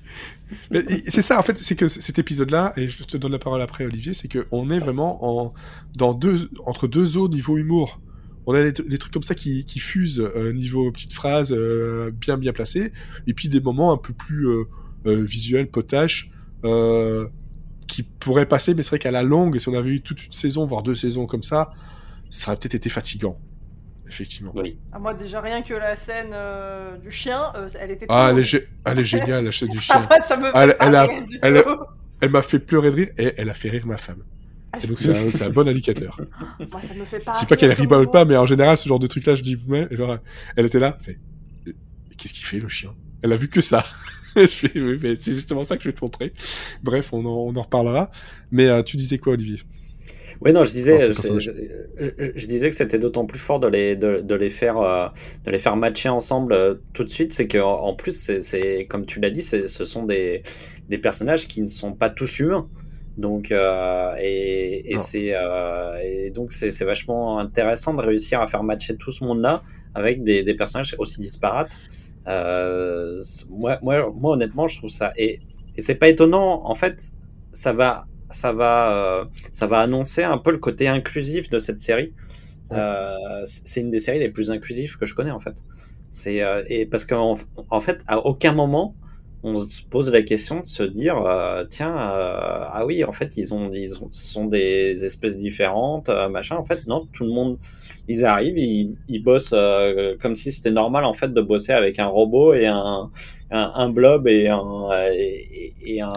[1.09, 3.85] C'est ça, en fait, c'est que cet épisode-là, et je te donne la parole après,
[3.85, 5.55] Olivier, c'est qu'on est vraiment en,
[5.97, 8.01] dans deux, entre deux eaux niveau humour.
[8.47, 12.53] On a des, trucs comme ça qui, fusent euh, niveau petites phrases euh, bien bien
[12.53, 12.93] placées,
[13.27, 14.65] et puis des moments un peu plus euh,
[15.05, 16.31] visuels, potaches,
[17.87, 20.33] qui pourrait passer, mais c'est vrai qu'à la longue, si on avait eu toute une
[20.33, 21.73] saison, voire deux saisons comme ça,
[22.31, 23.39] ça aurait peut-être été fatigant.
[24.09, 24.53] Effectivement.
[24.55, 24.79] Oui.
[24.93, 28.07] Ah, moi, déjà, rien que la scène euh, du chien, euh, elle était.
[28.09, 30.01] Ah, elle est, gé- elle est géniale, la chaîne du Ah, chien.
[30.09, 31.65] moi, ça me fait Elle- a- du elle.
[32.21, 34.23] Elle m'a fait pleurer de rire et elle a fait rire ma femme.
[34.73, 36.21] Ah, Et donc c'est un, bon indicateur.
[36.59, 38.89] Moi, ça me fait pas Je dis pas qu'elle rigole pas, mais en général, ce
[38.89, 39.59] genre de truc-là, je dis,
[39.91, 40.19] genre,
[40.57, 41.19] elle était là, fait,
[42.17, 42.95] qu'est-ce qu'il fait le chien?
[43.23, 43.85] Elle a vu que ça.
[44.37, 46.33] je fais, oui, mais c'est justement ça que je vais te montrer.
[46.83, 48.11] Bref, on en, on en reparlera.
[48.51, 49.61] Mais euh, tu disais quoi, Olivier?
[50.45, 54.35] Oui, non, je disais, je, disais que c'était d'autant plus fort de les, de, de
[54.35, 55.07] les faire, euh,
[55.45, 57.33] de les faire matcher ensemble euh, tout de suite.
[57.33, 60.43] C'est que en plus, c'est, c'est- comme tu l'as dit, ce sont des,
[60.89, 62.69] des personnages qui ne sont pas tous humains.
[63.17, 68.49] Donc, euh, et, et c'est, euh, et donc c'est, c'est vachement intéressant de réussir à
[68.49, 69.63] faire matcher tout ce monde-là
[69.95, 71.73] avec des, des personnages aussi disparates.
[72.29, 75.41] Euh, moi, moi, moi, honnêtement, je trouve ça et,
[75.77, 76.63] et c'est pas étonnant.
[76.67, 77.03] En fait,
[77.53, 81.81] ça va, ça va, euh, ça va annoncer un peu le côté inclusif de cette
[81.81, 82.13] série.
[82.73, 85.55] Euh, c'est une des séries les plus inclusives que je connais en fait.
[86.11, 87.37] C'est euh, et parce qu'en
[87.71, 88.95] en fait, à aucun moment
[89.45, 93.37] on se pose la question de se dire euh, tiens euh, ah oui en fait
[93.37, 97.25] ils ont ils ont- ce sont des espèces différentes euh, machin en fait non tout
[97.25, 97.59] le monde
[98.09, 101.99] ils arrivent ils, ils bossent euh, comme si c'était normal en fait de bosser avec
[101.99, 103.11] un robot et un
[103.51, 106.09] un, un blob et un et, et- un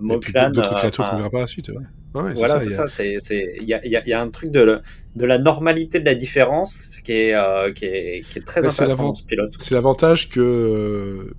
[0.00, 1.68] Moklan, d'autres euh, créatures qu'on verra par la suite.
[1.68, 2.86] Ouais, ouais, voilà, c'est ça.
[2.88, 4.80] C'est, c'est, il y a, y a- y a un truc de, le-
[5.16, 9.04] de la normalité de la différence qui est, euh, qui est, qui est très intéressant
[9.04, 9.52] dans ce pilote.
[9.58, 11.34] C'est l'avantage que euh,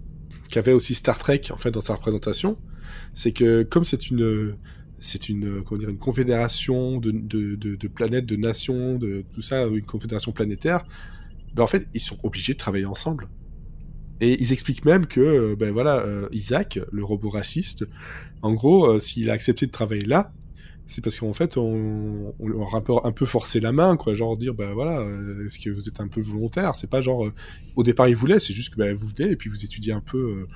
[0.50, 2.58] qu'avait aussi Star Trek en fait dans sa représentation,
[3.14, 4.56] c'est que comme c'est une
[5.00, 10.86] c'est une comment une confédération de, planètes, de nations, de tout ça, une confédération planétaire.
[11.54, 13.30] Ben en fait, ils sont obligés de travailler ensemble.
[14.22, 17.86] Et ils expliquent même que, euh, ben voilà, euh, Isaac, le robot raciste,
[18.42, 20.32] en gros, euh, s'il a accepté de travailler là,
[20.88, 24.14] c'est parce qu'en fait, on, on leur a un peu, forcé la main, quoi.
[24.16, 26.76] Genre dire, ben voilà, euh, est-ce que vous êtes un peu volontaire?
[26.76, 27.34] C'est pas genre, euh,
[27.76, 30.00] au départ, ils voulaient, c'est juste que ben, vous venez et puis vous étudiez un
[30.02, 30.48] peu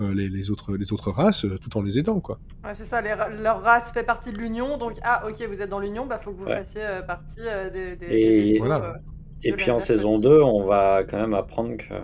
[0.00, 2.38] euh, les, les, autres, les autres races tout en les aidant, quoi.
[2.64, 5.68] Ouais, c'est ça, les leur race fait partie de l'Union, donc ah ok, vous êtes
[5.70, 6.58] dans l'Union, bah faut que vous Ouais.
[6.58, 8.84] fassiez euh, partie euh, des, des, Et- des Voilà.
[8.84, 8.92] euh,
[9.42, 11.94] Et puis en saison 2, on va quand même apprendre que.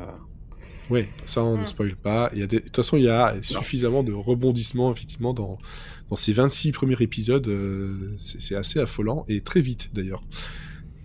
[0.91, 1.67] Oui, ça on ne Mm.
[1.67, 2.31] spoil pas.
[2.35, 2.59] Il y a des...
[2.59, 5.57] De toute façon, il y a suffisamment de rebondissements, effectivement, dans,
[6.11, 7.47] dans ces 26 premiers épisodes.
[7.49, 10.23] euh, c'est assez affolant, et très vite, d'ailleurs.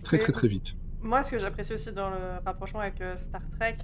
[0.02, 0.74] Très, très, très vite.
[1.02, 3.76] Moi, ce que j'apprécie aussi dans le rapprochement avec euh, Star Trek,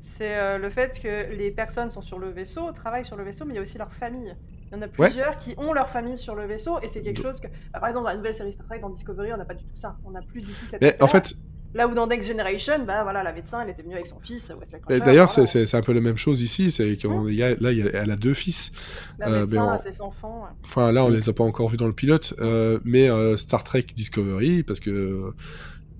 [0.00, 3.44] c'est euh, le fait que les personnes sont sur le vaisseau, travaillent sur le vaisseau,
[3.44, 4.34] mais il y a aussi leur famille.
[4.70, 7.20] Il y en a plusieurs qui ont leur famille sur le vaisseau, et c'est quelque
[7.22, 9.44] chose que, bah, par exemple, dans la nouvelle série Star Trek, dans Discovery, on n'a
[9.44, 9.98] pas du tout ça.
[10.04, 11.34] On n'a plus du tout cette Mais en fait,
[11.74, 14.52] Là où dans Next Generation, bah voilà, la médecin, elle était venue avec son fils,
[14.82, 15.46] Crusher, d'ailleurs, voilà.
[15.46, 16.70] c'est- un peu la même chose ici.
[16.70, 18.72] C'est qu'on là, a, elle a deux fils.
[19.18, 20.42] La euh, médecin mais a ses enfants.
[20.44, 20.50] ouais.
[20.64, 23.64] Enfin, là, on les a pas encore vus dans le pilote, euh, mais euh, Star
[23.64, 25.32] Trek Discovery, parce que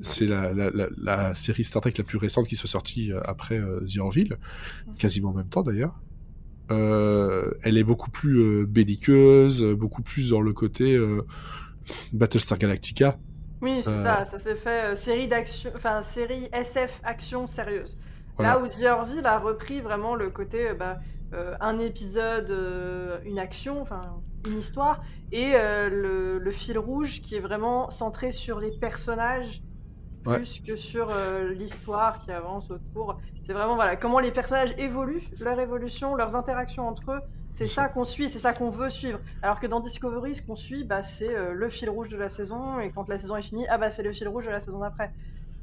[0.00, 3.20] c'est la, la, la, la série Star Trek la plus récente qui soit sortie euh,
[3.24, 4.36] après euh, The Orville,
[4.98, 6.00] quasiment en même temps d'ailleurs.
[6.70, 11.22] Euh, elle est beaucoup plus euh, belliqueuse, euh, beaucoup plus dans le côté euh,
[12.12, 13.18] Battlestar Galactica.
[13.62, 17.96] Oui, c'est Euh, ça, ça s'est fait euh, série d'action, enfin série SF action sérieuse.
[18.36, 18.54] Voilà.
[18.54, 20.98] Là où The Orville a repris vraiment le côté euh, bah,
[21.32, 22.50] euh, un épisode,
[23.24, 24.00] une action, enfin
[24.46, 29.62] une histoire, et le, le fil rouge qui est vraiment centré sur les personnages
[30.24, 30.36] Ouais.
[30.36, 31.08] plus que sur
[31.50, 33.18] l'histoire qui avance autour.
[33.42, 37.20] C'est vraiment voilà comment les personnages évoluent, leur évolution, leurs interactions entre eux.
[37.54, 39.20] C'est ça qu'on suit, c'est ça qu'on veut suivre.
[39.42, 42.28] Alors que dans Discovery, ce qu'on suit, bah, c'est euh, le fil rouge de la
[42.30, 44.60] saison, et quand la saison est finie, ah bah c'est le fil rouge de la
[44.60, 45.12] saison d'après.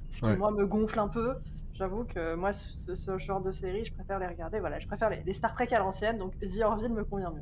[0.09, 0.37] Ce qui Ouais.
[0.37, 1.33] moi me gonfle un peu.
[1.73, 4.59] J'avoue que moi, ce, ce genre de série, je préfère les regarder.
[4.59, 7.41] Voilà, je préfère les, les Star Trek à l'ancienne, donc The Orville me convient mieux.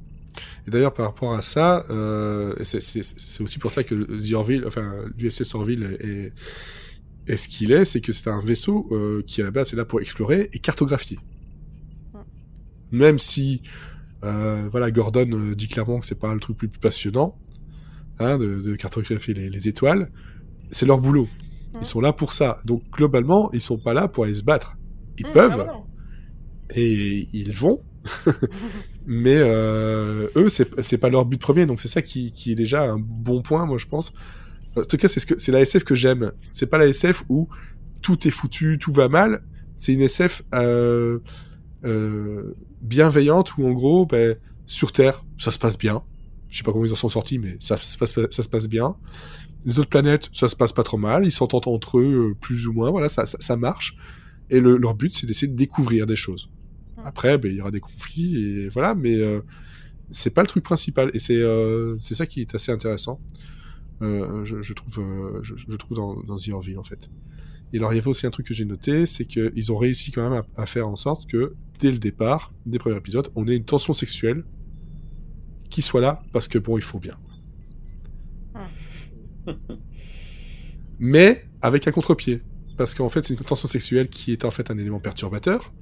[0.68, 4.94] Et d'ailleurs, par rapport à ça, euh, c'est- aussi pour ça que The Orville, enfin,
[5.18, 6.34] l'USS Orville est,
[7.32, 9.76] est ce qu'il est, c'est que c'est un vaisseau euh, qui à la base est
[9.76, 11.18] là pour explorer et cartographier.
[12.14, 12.20] Mm.
[12.92, 13.64] Même si,
[14.28, 17.38] euh, voilà, Gordon euh, dit clairement que c'est pas le truc le plus passionnant,
[18.20, 20.12] hein, de, de cartographier les, les étoiles,
[20.70, 21.28] c'est leur boulot.
[21.80, 22.60] Ils sont là pour ça.
[22.66, 24.78] Donc globalement, ils sont pas là pour aller se battre.
[25.20, 25.84] Ils peuvent ah non.
[26.76, 27.82] et ils vont.
[29.06, 32.56] Mais euh, eux, c'est c'est pas leur but premier, donc c'est ça qui, qui est
[32.56, 34.14] déjà un bon point, moi je pense.
[34.76, 36.32] En tout cas, c'est ce que c'est la SF que j'aime.
[36.52, 37.48] C'est pas la SF où
[38.02, 39.44] tout est foutu, tout va mal.
[39.78, 41.20] C'est une SF euh,
[41.86, 44.36] euh, bienveillante où en gros, ben,
[44.66, 46.04] sur Terre, ça se passe bien.
[46.50, 48.68] Je sais pas comment ils en sont sortis, mais ça, se passe, ça se passe
[48.68, 48.96] bien.
[49.66, 51.26] Les autres planètes, ça se passe pas trop mal.
[51.26, 52.90] Ils s'entendent entre eux, euh, plus ou moins.
[52.90, 53.98] Voilà, ça, ça, ça marche.
[54.50, 56.50] Et le, leur but, c'est d'essayer de découvrir des choses.
[57.04, 59.42] Après, ben, il y aura des conflits et voilà, mais euh,
[60.10, 61.12] c'est pas le truc principal.
[61.14, 63.20] Et c'est euh, ça qui est assez intéressant,
[64.02, 67.10] euh, je, je trouve, euh, je, je trouve dans, dans The Orville, en fait.
[67.74, 70.12] Et alors, il y avait aussi un truc que j'ai noté, c'est qu'ils ont réussi
[70.12, 73.48] quand même à, à faire en sorte que, dès le départ, des premiers épisodes, on
[73.48, 74.44] ait une tension sexuelle
[75.70, 77.18] qui soit là, parce que bon, il faut bien.
[81.00, 82.42] Mais avec un contre-pied.
[82.78, 85.74] Parce qu'en fait, c'est une tension sexuelle qui est en fait un élément perturbateur.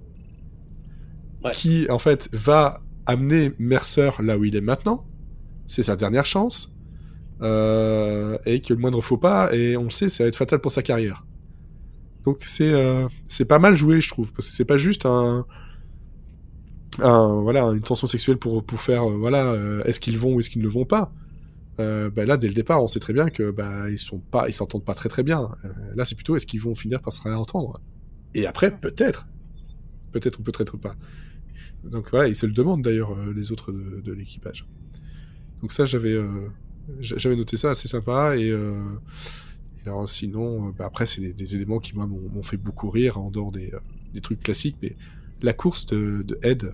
[1.43, 1.51] Ouais.
[1.51, 5.05] Qui, en fait, va amener Mercer là où il est maintenant.
[5.67, 6.73] C'est sa dernière chance.
[7.41, 10.62] Euh, et que le moindre faux pas, et on le sait, ça va être fatal
[10.62, 11.25] pour sa carrière.
[12.23, 15.45] Donc c'est euh, c'est pas mal joué, je trouve, parce que c'est pas juste un,
[16.97, 20.49] voilà une tension sexuelle pour pour faire euh, voilà euh, est-ce qu'ils vont ou est-ce
[20.49, 21.12] qu'ils ne vont pas.
[21.79, 24.47] Euh, bah là dès le départ, on sait très bien que bah ils sont pas
[24.47, 25.49] ils s'entendent pas très très bien.
[25.65, 27.81] Euh, là c'est plutôt est-ce qu'ils vont finir par se réentendre.
[28.34, 29.27] Et après peut-être
[30.12, 30.95] peut-être ou peut-être pas.
[31.84, 34.65] Donc voilà, ils se le demandent d'ailleurs les autres de, l'équipage.
[35.62, 36.17] Donc ça j'avais
[36.99, 38.49] j'a- j'avais noté ça assez sympa et
[39.86, 43.19] et alors sinon, bah, après, c'est des, des éléments qui, moi, m'ont fait beaucoup rire,
[43.19, 43.71] en dehors des,
[44.13, 44.95] des trucs classiques, mais
[45.41, 46.73] la course de, de Ed,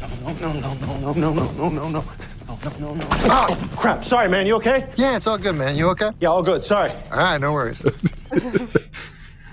[0.00, 2.04] no, no, no, no, no, no, no, no, no.
[2.48, 3.04] No, no, no, no.
[3.28, 4.04] Oh, crap.
[4.04, 4.46] Sorry, man.
[4.46, 4.86] You okay?
[4.96, 5.76] Yeah, it's all good, man.
[5.76, 6.10] You okay?
[6.20, 6.62] Yeah, all good.
[6.62, 6.90] Sorry.
[7.12, 7.82] All right, no worries.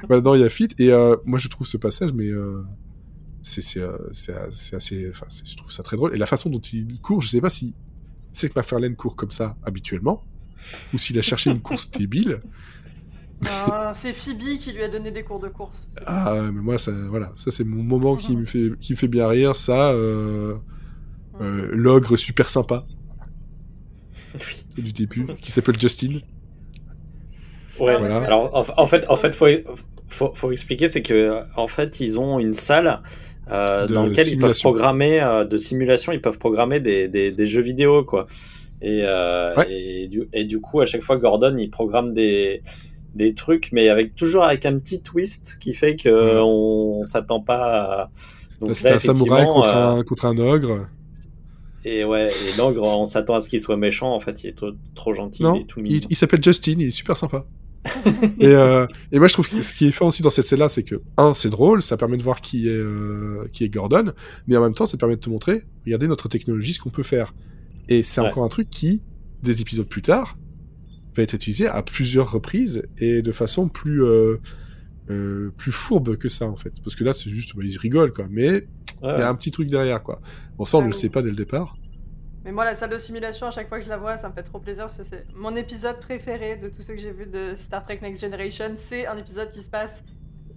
[0.07, 0.69] voilà, dans Yafit.
[0.79, 2.63] Et euh, moi, je trouve ce passage, mais euh,
[3.41, 3.97] c'est euh,
[4.29, 5.09] a- assez.
[5.09, 6.13] Enfin, je trouve ça très drôle.
[6.15, 7.75] Et la façon dont il court, je sais pas si
[8.31, 10.23] c'est que McFarlane court comme ça habituellement,
[10.93, 12.41] ou s'il a cherché une course débile.
[13.43, 15.87] Non, c'est Phoebe qui lui a donné des cours de course.
[16.05, 19.07] Ah, mais moi, ça, voilà, ça c'est mon moment qui me fait qui me fait
[19.07, 19.55] bien rire.
[19.55, 20.55] Ça, euh,
[21.41, 22.85] euh, l'ogre super sympa
[24.77, 26.19] du début, qui s'appelle Justin.
[27.79, 27.97] Ouais.
[27.97, 28.17] Voilà.
[28.21, 29.47] Alors en, en fait, en fait, faut,
[30.07, 33.01] faut, faut expliquer, c'est que en fait, ils ont une salle
[33.51, 37.45] euh, dans laquelle ils peuvent programmer euh, de simulation, ils peuvent programmer des, des, des
[37.45, 38.27] jeux vidéo, quoi.
[38.81, 39.67] Et, euh, Ouais.
[39.69, 42.63] et, du, et du coup, à chaque fois, Gordon, il programme des
[43.15, 46.41] des trucs, mais avec toujours avec un petit twist qui fait que Ouais.
[46.43, 48.09] on s'attend pas.
[48.63, 48.73] À...
[48.73, 50.87] C'était un samouraï contre, euh, un, contre un ogre.
[51.85, 54.13] Et ouais, et l'ogre, on s'attend à ce qu'il soit méchant.
[54.13, 56.75] En fait, il est trop, trop gentil, il Non, est tout il, il s'appelle Justin,
[56.79, 57.45] il est super sympa.
[58.39, 60.69] et, euh, et moi je trouve que ce qui est fait aussi dans cette scène-là,
[60.69, 64.13] c'est que un, c'est drôle, ça permet de voir qui est euh, qui est Gordon,
[64.47, 67.03] mais en même temps, ça permet de te montrer, regardez notre technologie, ce qu'on peut
[67.03, 67.33] faire.
[67.89, 68.27] Et c'est Ouais.
[68.27, 69.01] encore un truc qui,
[69.41, 70.37] des épisodes plus tard,
[71.15, 74.37] va être utilisé à plusieurs reprises et de façon plus euh,
[75.09, 76.73] euh, plus fourbe que ça en fait.
[76.83, 78.67] Parce que là, c'est juste, bah, ils rigolent quoi, mais
[79.15, 80.19] il Ouais, y a un petit truc derrière quoi.
[80.57, 80.95] Bon, ça, on Ah ne le oui.
[80.95, 81.75] sait pas dès le départ.
[82.45, 84.33] Mais moi, la salle de simulation, à chaque fois que je la vois, ça me
[84.33, 87.25] fait trop plaisir parce que c'est mon épisode préféré de tous ceux que j'ai vus
[87.25, 88.75] de Star Trek Next Generation.
[88.77, 90.03] C'est un épisode qui se passe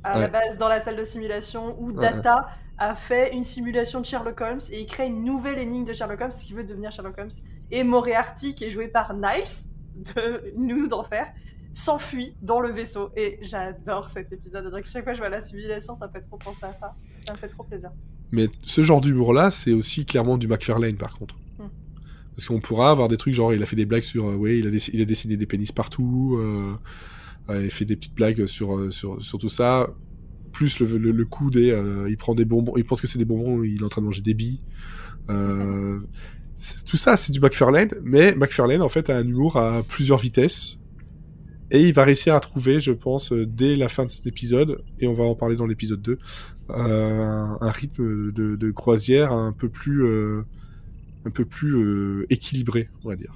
[0.02, 4.00] à la base dans la salle de simulation où Ouais, Data a fait une simulation
[4.00, 6.64] de Sherlock Holmes et il crée une nouvelle énigme de Sherlock Holmes parce qu'il veut
[6.64, 7.30] devenir Sherlock Holmes.
[7.70, 9.44] Et Moriarty, qui est joué par Niles
[9.96, 11.26] de Nous d'Enfer,
[11.72, 13.10] s'enfuit dans le vaisseau.
[13.16, 14.70] Et j'adore cet épisode.
[14.70, 16.94] Donc, chaque fois que je vois la simulation, ça me fait trop penser à ça.
[17.26, 17.90] Ça me fait trop plaisir.
[18.32, 21.36] Mais ce genre d'humour-là, c'est aussi clairement du McFarlane, par contre.
[21.58, 21.68] Hmm.
[22.34, 24.58] Parce qu'on pourra avoir des trucs genre, il a fait des blagues sur, euh, ouais,
[24.58, 26.74] il a, il a dessiné des pénis partout, euh,
[27.50, 29.88] euh, il fait des petites blagues sur, euh, sur, sur tout ça.
[30.52, 33.18] Plus le, le, le coup des, euh, il prend des bonbons, il pense que c'est
[33.18, 34.60] des bonbons, il est en train de manger des billes.
[36.86, 40.78] Tout ça, c'est du McFarlane, mais McFarlane, en fait, a un humour à plusieurs vitesses.
[41.72, 44.84] Et il va réussir à trouver, je pense, euh, dès la fin de cet épisode,
[45.00, 46.16] et on va en parler dans l'épisode 2,
[46.70, 50.42] euh, un, un rythme de, de croisière un peu plus, euh,
[51.24, 53.34] un peu plus euh, équilibré, on va dire.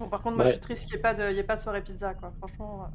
[0.00, 0.50] Bon, par contre, moi, Ouais.
[0.52, 2.14] je suis triste qu'il n'y ait, pas de- il y ait pas de soirée pizza,
[2.14, 2.32] quoi.
[2.38, 2.88] Franchement,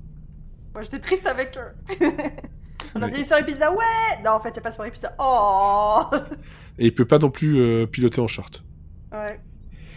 [0.74, 1.96] moi, j'étais triste avec eux.
[2.96, 3.16] On a Ouais.
[3.16, 5.16] dit soirée pizza, ouais Non, en fait, il n'y a pas de soirée pizza.
[5.18, 6.02] Oh
[6.78, 8.64] Et il peut pas non plus euh, piloter en short.
[9.12, 9.40] Ouais.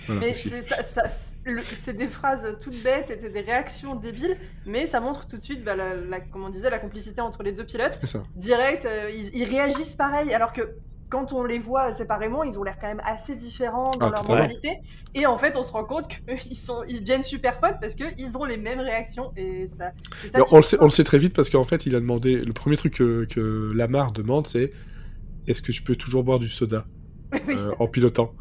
[0.07, 4.87] Voilà, Mais c'est ça- ça- des phrases toutes bêtes et c'est des réactions débiles, mais
[4.87, 7.53] ça montre tout de suite, bah, la, la- comme on disait, la complicité entre les
[7.53, 7.99] deux pilotes.
[8.05, 8.23] ça.
[8.37, 10.77] Direct, euh, ils, ils réagissent pareil, alors que
[11.11, 14.29] quand on les voit séparément, ils ont l'air quand même assez différents dans Ah, leur
[14.29, 14.79] mentalité.
[15.15, 18.37] Et en fait, on se rend compte qu'ils sont, ils deviennent super potes parce qu'ils
[18.37, 19.33] ont les mêmes réactions.
[19.37, 19.93] Et ça,
[20.51, 22.37] on, le sait, on le sait très vite parce qu'en fait, il a demandé.
[22.37, 24.71] Le premier truc que, que Lamar demande, c'est
[25.47, 26.87] est-ce que je peux toujours boire du soda
[27.49, 28.35] euh, en pilotant?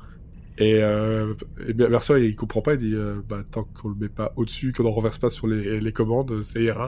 [0.59, 1.35] Et, euh,
[1.67, 4.33] et bien, Mercer, il comprend pas, il dit euh, bah, tant qu'on le met pas
[4.37, 6.87] au-dessus, qu'on ne renverse pas sur les, les commandes, ça ira.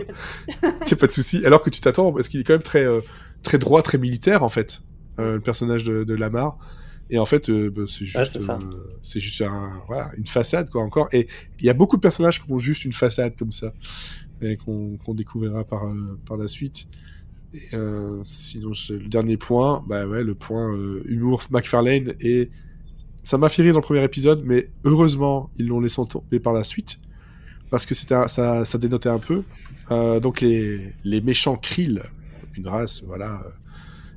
[0.64, 1.46] Il n'y a pas de souci.
[1.46, 3.02] Alors que tu t'attends, parce qu'il est quand même très, euh,
[3.44, 4.82] très droit, très militaire, en fait,
[5.20, 6.58] euh, le personnage de, de Lamar.
[7.12, 8.60] Et en fait, euh, bah, c'est juste, c'est ça.
[8.62, 11.08] euh, c'est juste un, voilà, une façade, quoi, encore.
[11.12, 11.28] Et
[11.60, 13.74] il y a beaucoup de personnages qui ont juste une façade comme ça,
[14.42, 16.88] et qu'on qu'on découvrira par, euh, par la suite.
[17.54, 22.50] Et, euh, sinon, le dernier point, bah ouais, le point euh, humour McFarlane, et
[23.24, 26.54] ça m'a fait rire dans le premier épisode, mais heureusement, ils l'ont laissé tomber par
[26.54, 27.00] la suite,
[27.70, 29.44] parce que c'était ça, ça dénotait un peu.
[29.92, 32.04] Euh, donc les, les méchants Krill,
[32.56, 33.42] une race, voilà,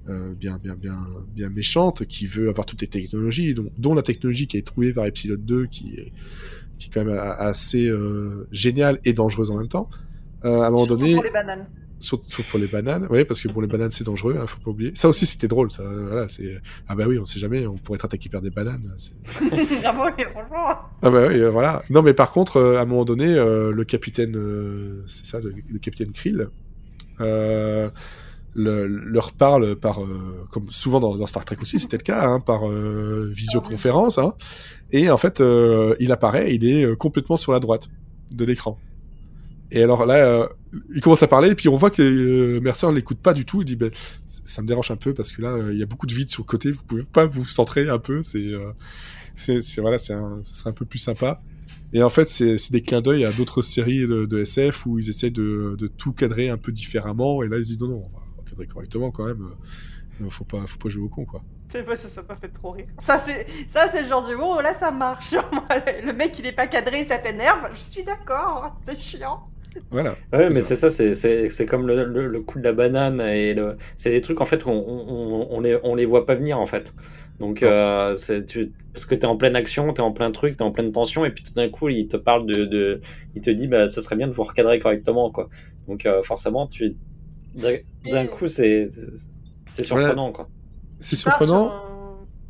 [0.09, 0.99] euh, bien, bien, bien,
[1.33, 4.93] bien méchante, qui veut avoir toutes les technologies, dont, dont la technologie qui est trouvée
[4.93, 6.12] par Epsilon 2, qui est,
[6.77, 9.88] qui est quand même assez euh, géniale et dangereuse en même temps.
[10.45, 11.67] Euh, à un moment Surtout donné, pour les bananes.
[12.03, 14.71] Surtout pour les bananes, oui, parce que pour les bananes c'est dangereux, hein, faut pas
[14.71, 14.93] oublier.
[14.95, 15.83] Ça aussi c'était drôle, ça.
[15.85, 18.95] Voilà, c'est ah bah oui, on sait jamais, on pourrait être attaqué par des bananes.
[19.41, 19.49] oui,
[19.81, 20.79] franchement.
[21.03, 21.83] Ah bah oui, euh, voilà.
[21.91, 25.41] Non mais par contre, euh, à un moment donné, euh, le capitaine, euh, c'est ça,
[25.41, 26.49] le, le capitaine Krill,
[28.55, 30.01] le- leur parle par,
[30.51, 34.19] comme souvent dans, dans Star Trek aussi, c'était le cas, hein, par visioconférence.
[34.19, 34.35] Hein,
[34.91, 35.43] et en fait,
[36.01, 37.88] il apparaît, il est complètement sur la droite
[38.31, 38.79] de l'écran.
[39.75, 40.47] Et alors là, euh,
[40.95, 43.63] il commence à parler, et puis on voit que euh, Mercer l'écoute pas du tout.
[43.63, 43.91] Il dit, ben,
[44.29, 46.29] ça me dérange un peu parce que là, euh, il y a beaucoup de vide
[46.29, 46.71] sur le côté.
[46.71, 48.21] Vous pouvez pas vous centrer un peu.
[48.21, 48.53] C'est,
[49.35, 51.41] c'est, voilà, c'est ce serait un peu plus sympa.
[51.95, 55.31] Et en fait, c'est, des clins d'œil à d'autres séries de, SF où ils essaient
[55.31, 57.43] de, de tout cadrer un peu différemment.
[57.43, 59.49] Et là, ils disent non, non, on va cadrer correctement quand même.
[60.29, 61.43] Faut pas, faut pas jouer au con, quoi.
[61.73, 62.89] Ça, ça m'a fait trop rire.
[62.99, 65.33] Ça, c'est ça, c'est le genre du oh là, ça marche.
[66.05, 67.71] Le mec, il est pas cadré, ça t'énerve.
[67.73, 69.49] Je suis d'accord, c'est chiant.
[69.91, 70.19] Voilà.
[70.33, 72.73] Ouais, C'est mais c'est ça, c'est- c'est c'est comme le, le, le coup de la
[72.73, 73.77] banane et le...
[73.97, 76.59] c'est des trucs en fait où on, on, on les on les voit pas venir
[76.59, 76.95] en fait.
[77.39, 80.63] Donc euh, c'est tu parce que t'es en pleine action, t'es en plein truc, t'es
[80.63, 83.01] en pleine tension et puis tout d'un coup il te parle de, de
[83.35, 85.49] il te dit bah ce serait bien de vous recadrer correctement quoi.
[85.89, 86.97] Donc euh, forcément tu
[88.05, 88.89] d'un coup c'est
[89.67, 90.15] c'est Voilà.
[90.15, 90.49] surprenant quoi.
[91.01, 91.82] C'est Tu surprenant.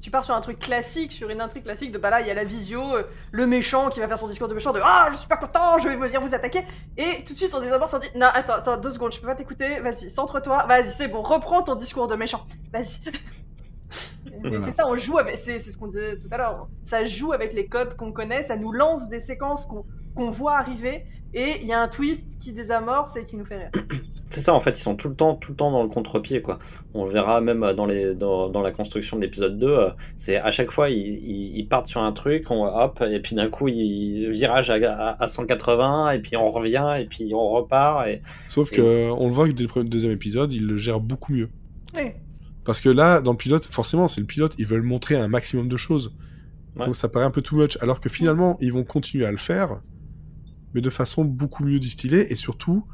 [0.03, 2.31] Tu pars sur un truc classique, sur une intrigue classique de bah là, il y
[2.31, 5.09] a la visio, euh, le méchant qui va faire son discours de méchant de ah,
[5.13, 6.65] je suis pas content, je vais venir vous attaquer.
[6.97, 9.29] Et tout de suite, on désaborde, on dit non, attends, attends, deux secondes, je peux
[9.29, 13.01] pas t'écouter, vas-y, centre-toi, vas-y, c'est bon, reprends ton discours de méchant, vas-y.
[14.43, 17.05] Mais c'est ça, on joue avec, c'est c'est ce qu'on disait tout à l'heure, ça
[17.05, 19.87] joue avec les codes qu'on connaît, ça nous lance des séquences qu'on
[20.17, 23.57] qu'on voit arriver, et il y a un twist qui désamorce et qui nous fait
[23.57, 23.71] rire.
[24.33, 26.41] C'est ça en fait, ils sont tout le temps tout le temps dans le contre-pied
[26.41, 26.59] quoi.
[26.95, 30.37] On le verra même dans les dans, dans la construction de l'épisode 2, euh, c'est
[30.37, 33.49] à chaque fois ils, ils, ils partent sur un truc, on hop et puis d'un
[33.49, 38.09] coup ils virage à, à, à 180 et puis on revient et puis on repart
[38.09, 40.77] et Sauf Et que on le voit que dès le premier- deuxième épisode, il le
[40.77, 41.51] gère beaucoup mieux.
[41.95, 42.13] Oui.
[42.65, 45.69] Parce que là, dans le pilote, forcément, c'est le pilote, ils veulent montrer un maximum
[45.69, 46.15] de choses.
[46.77, 46.87] Ouais.
[46.87, 47.77] Donc ça paraît un peu too much.
[47.83, 49.81] Alors que finalement, ils vont continuer à le faire,
[50.73, 52.85] mais de façon beaucoup mieux distillée et surtout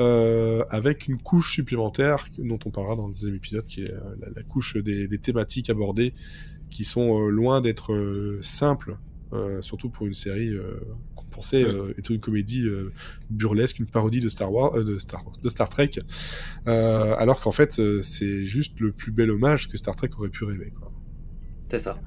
[0.00, 4.16] euh, avec une couche supplémentaire dont on parlera dans le deuxième épisode, qui est euh,
[4.20, 6.14] la, la couche des, des thématiques abordées
[6.70, 8.96] qui sont euh, loin d'être euh, simples,
[9.32, 10.80] euh, surtout pour une série euh,
[11.14, 12.92] qu'on pensait euh, être une comédie euh,
[13.30, 15.90] burlesque, une parodie de Star Wars, euh, de Star Wars, de Star Trek,
[16.66, 20.44] euh, alors qu'en fait c'est juste le plus bel hommage que Star Trek aurait pu
[20.44, 20.72] rêver.
[21.70, 22.00] C'est ça.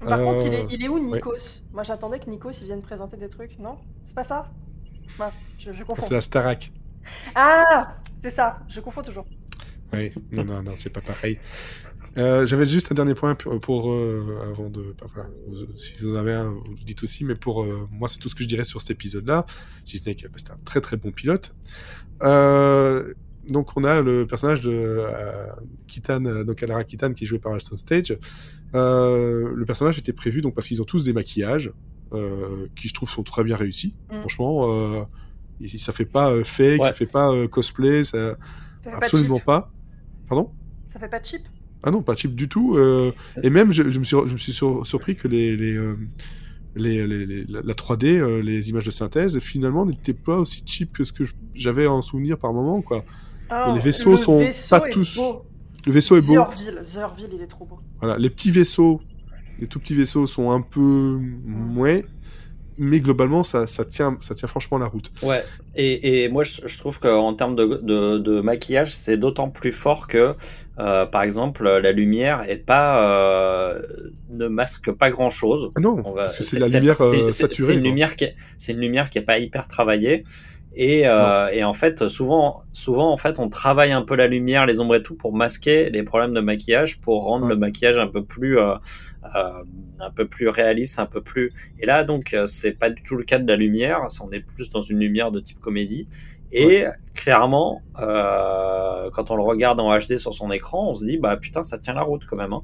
[0.00, 1.62] Par contre, il est, il est où Nikos?
[1.72, 3.78] Moi j'attendais que Nikos il vienne présenter des trucs, non?
[4.04, 4.44] C'est pas ça?
[5.18, 6.02] Mince, je, je confonds.
[6.02, 6.72] C'est la Starac.
[7.34, 9.26] Ah C'est ça, je confonds toujours.
[9.92, 11.38] Oui, non, non, non, c'est pas pareil.
[12.16, 14.94] Euh, J'avais juste un dernier point pour, pour, euh, avant de.
[15.00, 17.86] bah, voilà, vous- si vous en avez un, vous le dites aussi, mais pour euh,
[17.92, 19.46] moi, c'est tout ce que je dirais sur cet épisode-là,
[19.84, 21.54] si ce n'est que bah, c'est un très très bon pilote.
[23.48, 25.06] Donc, on a le personnage de
[25.86, 28.18] Kitan, donc Alara Kitan, qui est joué par Alston Stage.
[28.74, 31.72] Le personnage était prévu donc parce qu'ils ont tous des maquillages
[32.76, 33.94] qui, je trouve, sont très bien réussis.
[34.10, 34.14] Mm.
[34.20, 35.02] Franchement, euh,
[35.78, 36.86] ça fait pas euh, fake, Ouais.
[36.88, 38.36] ça fait pas euh, cosplay, ça,
[38.84, 39.72] Ça fait absolument pas pas.
[40.28, 40.50] Pardon?
[40.92, 41.42] Ça fait pas cheap
[41.84, 42.76] ah non, pas cheap du tout.
[42.76, 43.12] euh,
[43.44, 45.94] et même, je, je me suis, je me suis sur- surpris que les, les, euh,
[46.74, 50.64] les, les- les- la la 3D, euh, les images de synthèse, finalement, n'étaient pas aussi
[50.66, 51.22] cheap que ce que
[51.54, 52.82] j'avais en souvenir par moment.
[52.82, 53.04] Quoi.
[53.48, 55.44] Ah, les vaisseaux le sont vaisseau pas tous beau.
[55.86, 56.32] Le vaisseau est beau.
[56.34, 57.78] Zerville, Zerville, il est trop beau.
[58.00, 59.00] Voilà, les petits vaisseaux,
[59.58, 62.00] les tout petits vaisseaux sont un peu moins,
[62.80, 65.10] mais globalement, ça, ça tient, ça tient franchement la route.
[65.22, 65.44] Ouais,
[65.74, 69.72] et, et moi je, je trouve qu'en termes de, de, de maquillage, c'est d'autant plus
[69.72, 70.34] fort que,
[70.78, 73.82] euh, par exemple, la lumière est pas euh,
[74.30, 75.70] ne masque pas grand chose.
[75.74, 77.66] Ah non, va- parce que c'est la lumière euh, saturée.
[77.66, 77.88] C'est une quoi.
[77.88, 80.24] lumière qui est, c'est une lumière qui est pas hyper travaillée.
[80.74, 84.64] Et, euh, et en fait, souvent, souvent, en fait, on travaille un peu la lumière,
[84.66, 87.50] les ombres et tout pour masquer les problèmes de maquillage, pour rendre Ouais.
[87.54, 88.74] le maquillage un peu plus, euh,
[89.34, 89.64] euh,
[89.98, 91.52] un peu plus réaliste, un peu plus.
[91.80, 94.06] Et là, donc, euh, c'est pas du tout le cas de la lumière.
[94.22, 96.06] On est plus dans une lumière de type comédie.
[96.52, 101.18] Et clairement, euh, quand on le regarde en HD sur son écran, on se dit,
[101.18, 102.52] bah putain, ça tient la route quand même.
[102.52, 102.62] hein.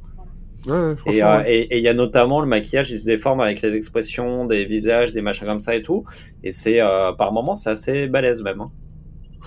[0.66, 1.12] Ouais, franchement.
[1.12, 1.54] Et euh, ouais.
[1.54, 4.64] et- et il y a notamment le maquillage, il se déforme avec les expressions des
[4.64, 6.04] visages, des machins comme ça et tout.
[6.42, 8.60] Et c'est euh, par moments, c'est assez balèze même.
[8.62, 8.70] hein.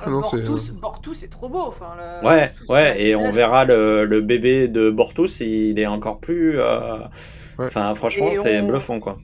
[0.06, 0.38] Ah non, c'est.
[0.46, 1.62] Bortus, Bortus, c'est trop beau.
[1.66, 6.20] Enfin, le- Ouais, ouais, et on verra le, le bébé de Bortus, il est encore
[6.20, 6.60] plus.
[6.60, 6.98] euh,
[7.58, 7.66] Ouais.
[7.66, 9.18] Enfin, franchement, Et c'est on- bluffant quoi.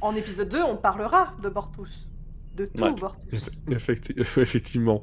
[0.00, 2.08] En épisode 2, on parlera de Bortus.
[2.56, 2.94] De tout Ouais.
[2.98, 3.50] Bortus.
[3.70, 5.00] Effecti- Effectivement.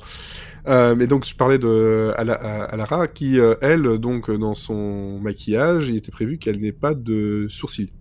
[0.68, 5.96] Euh, mais donc, je parlais de Alara, qui, euh, elle, donc, dans son maquillage, il
[5.98, 7.92] était prévu qu'elle n'ait pas de sourcils.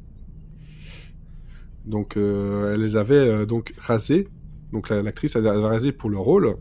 [1.84, 4.28] Donc, euh, elle les avait euh, donc rasés.
[4.72, 6.54] Donc, la- l'actrice avait rasé pour le rôle.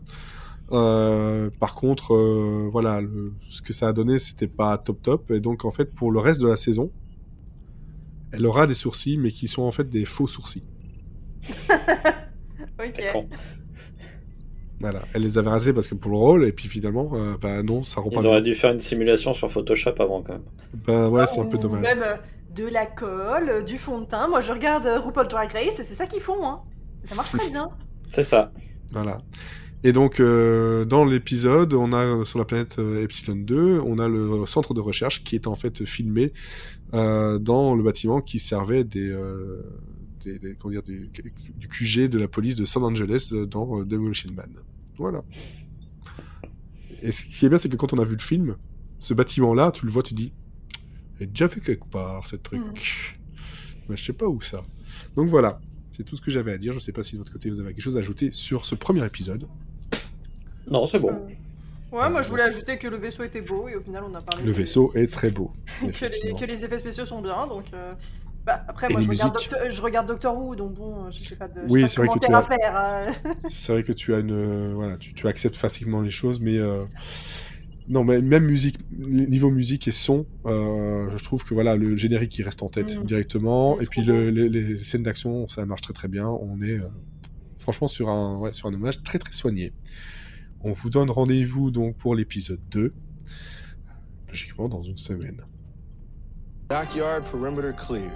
[0.72, 5.30] Euh, par contre, euh, voilà, le- ce que ça a donné, c'était pas top top.
[5.30, 6.90] Et donc, en fait, pour le reste de la saison,
[8.32, 10.64] elle aura des sourcils, mais qui sont en fait des faux sourcils.
[12.84, 13.02] Ok.
[13.12, 13.28] Con.
[14.80, 17.62] Voilà, elle les avait rasés parce que pour le rôle, et puis finalement, euh, bah
[17.62, 18.30] non, ça rend pas Ils bien.
[18.30, 20.42] auraient dû faire une simulation sur Photoshop avant quand même.
[20.86, 21.82] Bah ouais, c'est un peu dommage.
[21.82, 22.16] Même euh,
[22.54, 24.26] de la colle, euh, du fond de teint.
[24.26, 26.44] Moi, je regarde euh, RuPaul Drag Race, c'est ça qu'ils font.
[26.44, 26.62] Hein.
[27.04, 27.70] Ça marche très bien.
[28.10, 28.52] C'est ça.
[28.90, 29.22] Voilà.
[29.84, 34.06] Et donc, euh, dans l'épisode, on a sur la planète euh, Epsilon 2, on a
[34.06, 36.32] le centre de recherche qui est en fait filmé
[36.94, 39.62] euh, dans le bâtiment qui servait des, euh,
[40.22, 41.08] des, des- comment dire, du,
[41.56, 44.52] du QG de la police de Los Angeles euh, dans euh, Demolition Man.
[44.98, 45.22] Voilà.
[47.02, 48.56] Et ce qui est bien, c'est que quand on a vu le film,
[48.98, 50.32] ce bâtiment-là, tu le vois, tu dis,
[51.18, 53.18] il est déjà fait quelque part, ce truc.
[53.88, 54.64] Mais je sais pas où ça.
[55.16, 55.60] Donc voilà,
[55.90, 56.72] c'est tout ce que j'avais à dire.
[56.72, 58.74] Je sais pas si de votre côté vous avez quelque chose à ajouter sur ce
[58.74, 59.46] premier épisode.
[60.70, 61.10] Non, c'est bon.
[61.10, 61.28] Euh,
[61.90, 64.22] Ouais, moi, je voulais ajouter que le vaisseau était beau, et au final, on a
[64.22, 64.46] parlé.
[64.46, 65.52] Le vaisseau est très beau.
[65.82, 65.86] que,
[66.26, 67.66] les, que les effets spéciaux sont bien, donc.
[67.74, 67.92] euh,
[68.44, 69.32] Bah, après, Et moi, je regarde.
[69.34, 71.60] Doctor, je regarde Doctor Who, donc bon, je sais pas de.
[71.68, 72.74] Oui, c'est vrai que tu as- faire.
[72.76, 73.12] euh.
[73.48, 76.58] C'est vrai que tu as une, euh, voilà, tu, tu acceptes facilement les choses, mais
[76.58, 76.84] euh,
[77.88, 82.36] non, mais même musique, niveau musique et son, euh, je trouve que voilà, le générique
[82.38, 83.04] il reste en tête Mhm.
[83.04, 86.28] directement, et puis le- les, les scènes d'action, ça marche très très bien.
[86.28, 86.88] On est euh,
[87.58, 89.72] franchement sur un, ouais, sur un hommage très très soigné.
[90.64, 92.92] On vous donne rendez-vous donc pour l'épisode 2,
[94.28, 95.42] logiquement dans une semaine.
[96.72, 98.14] Dockyard perimeter cleared.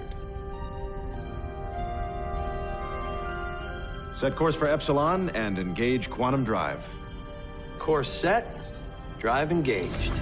[4.15, 6.83] Set course for Epsilon and engage quantum drive.
[7.77, 8.59] Course set,
[9.19, 10.19] drive engaged.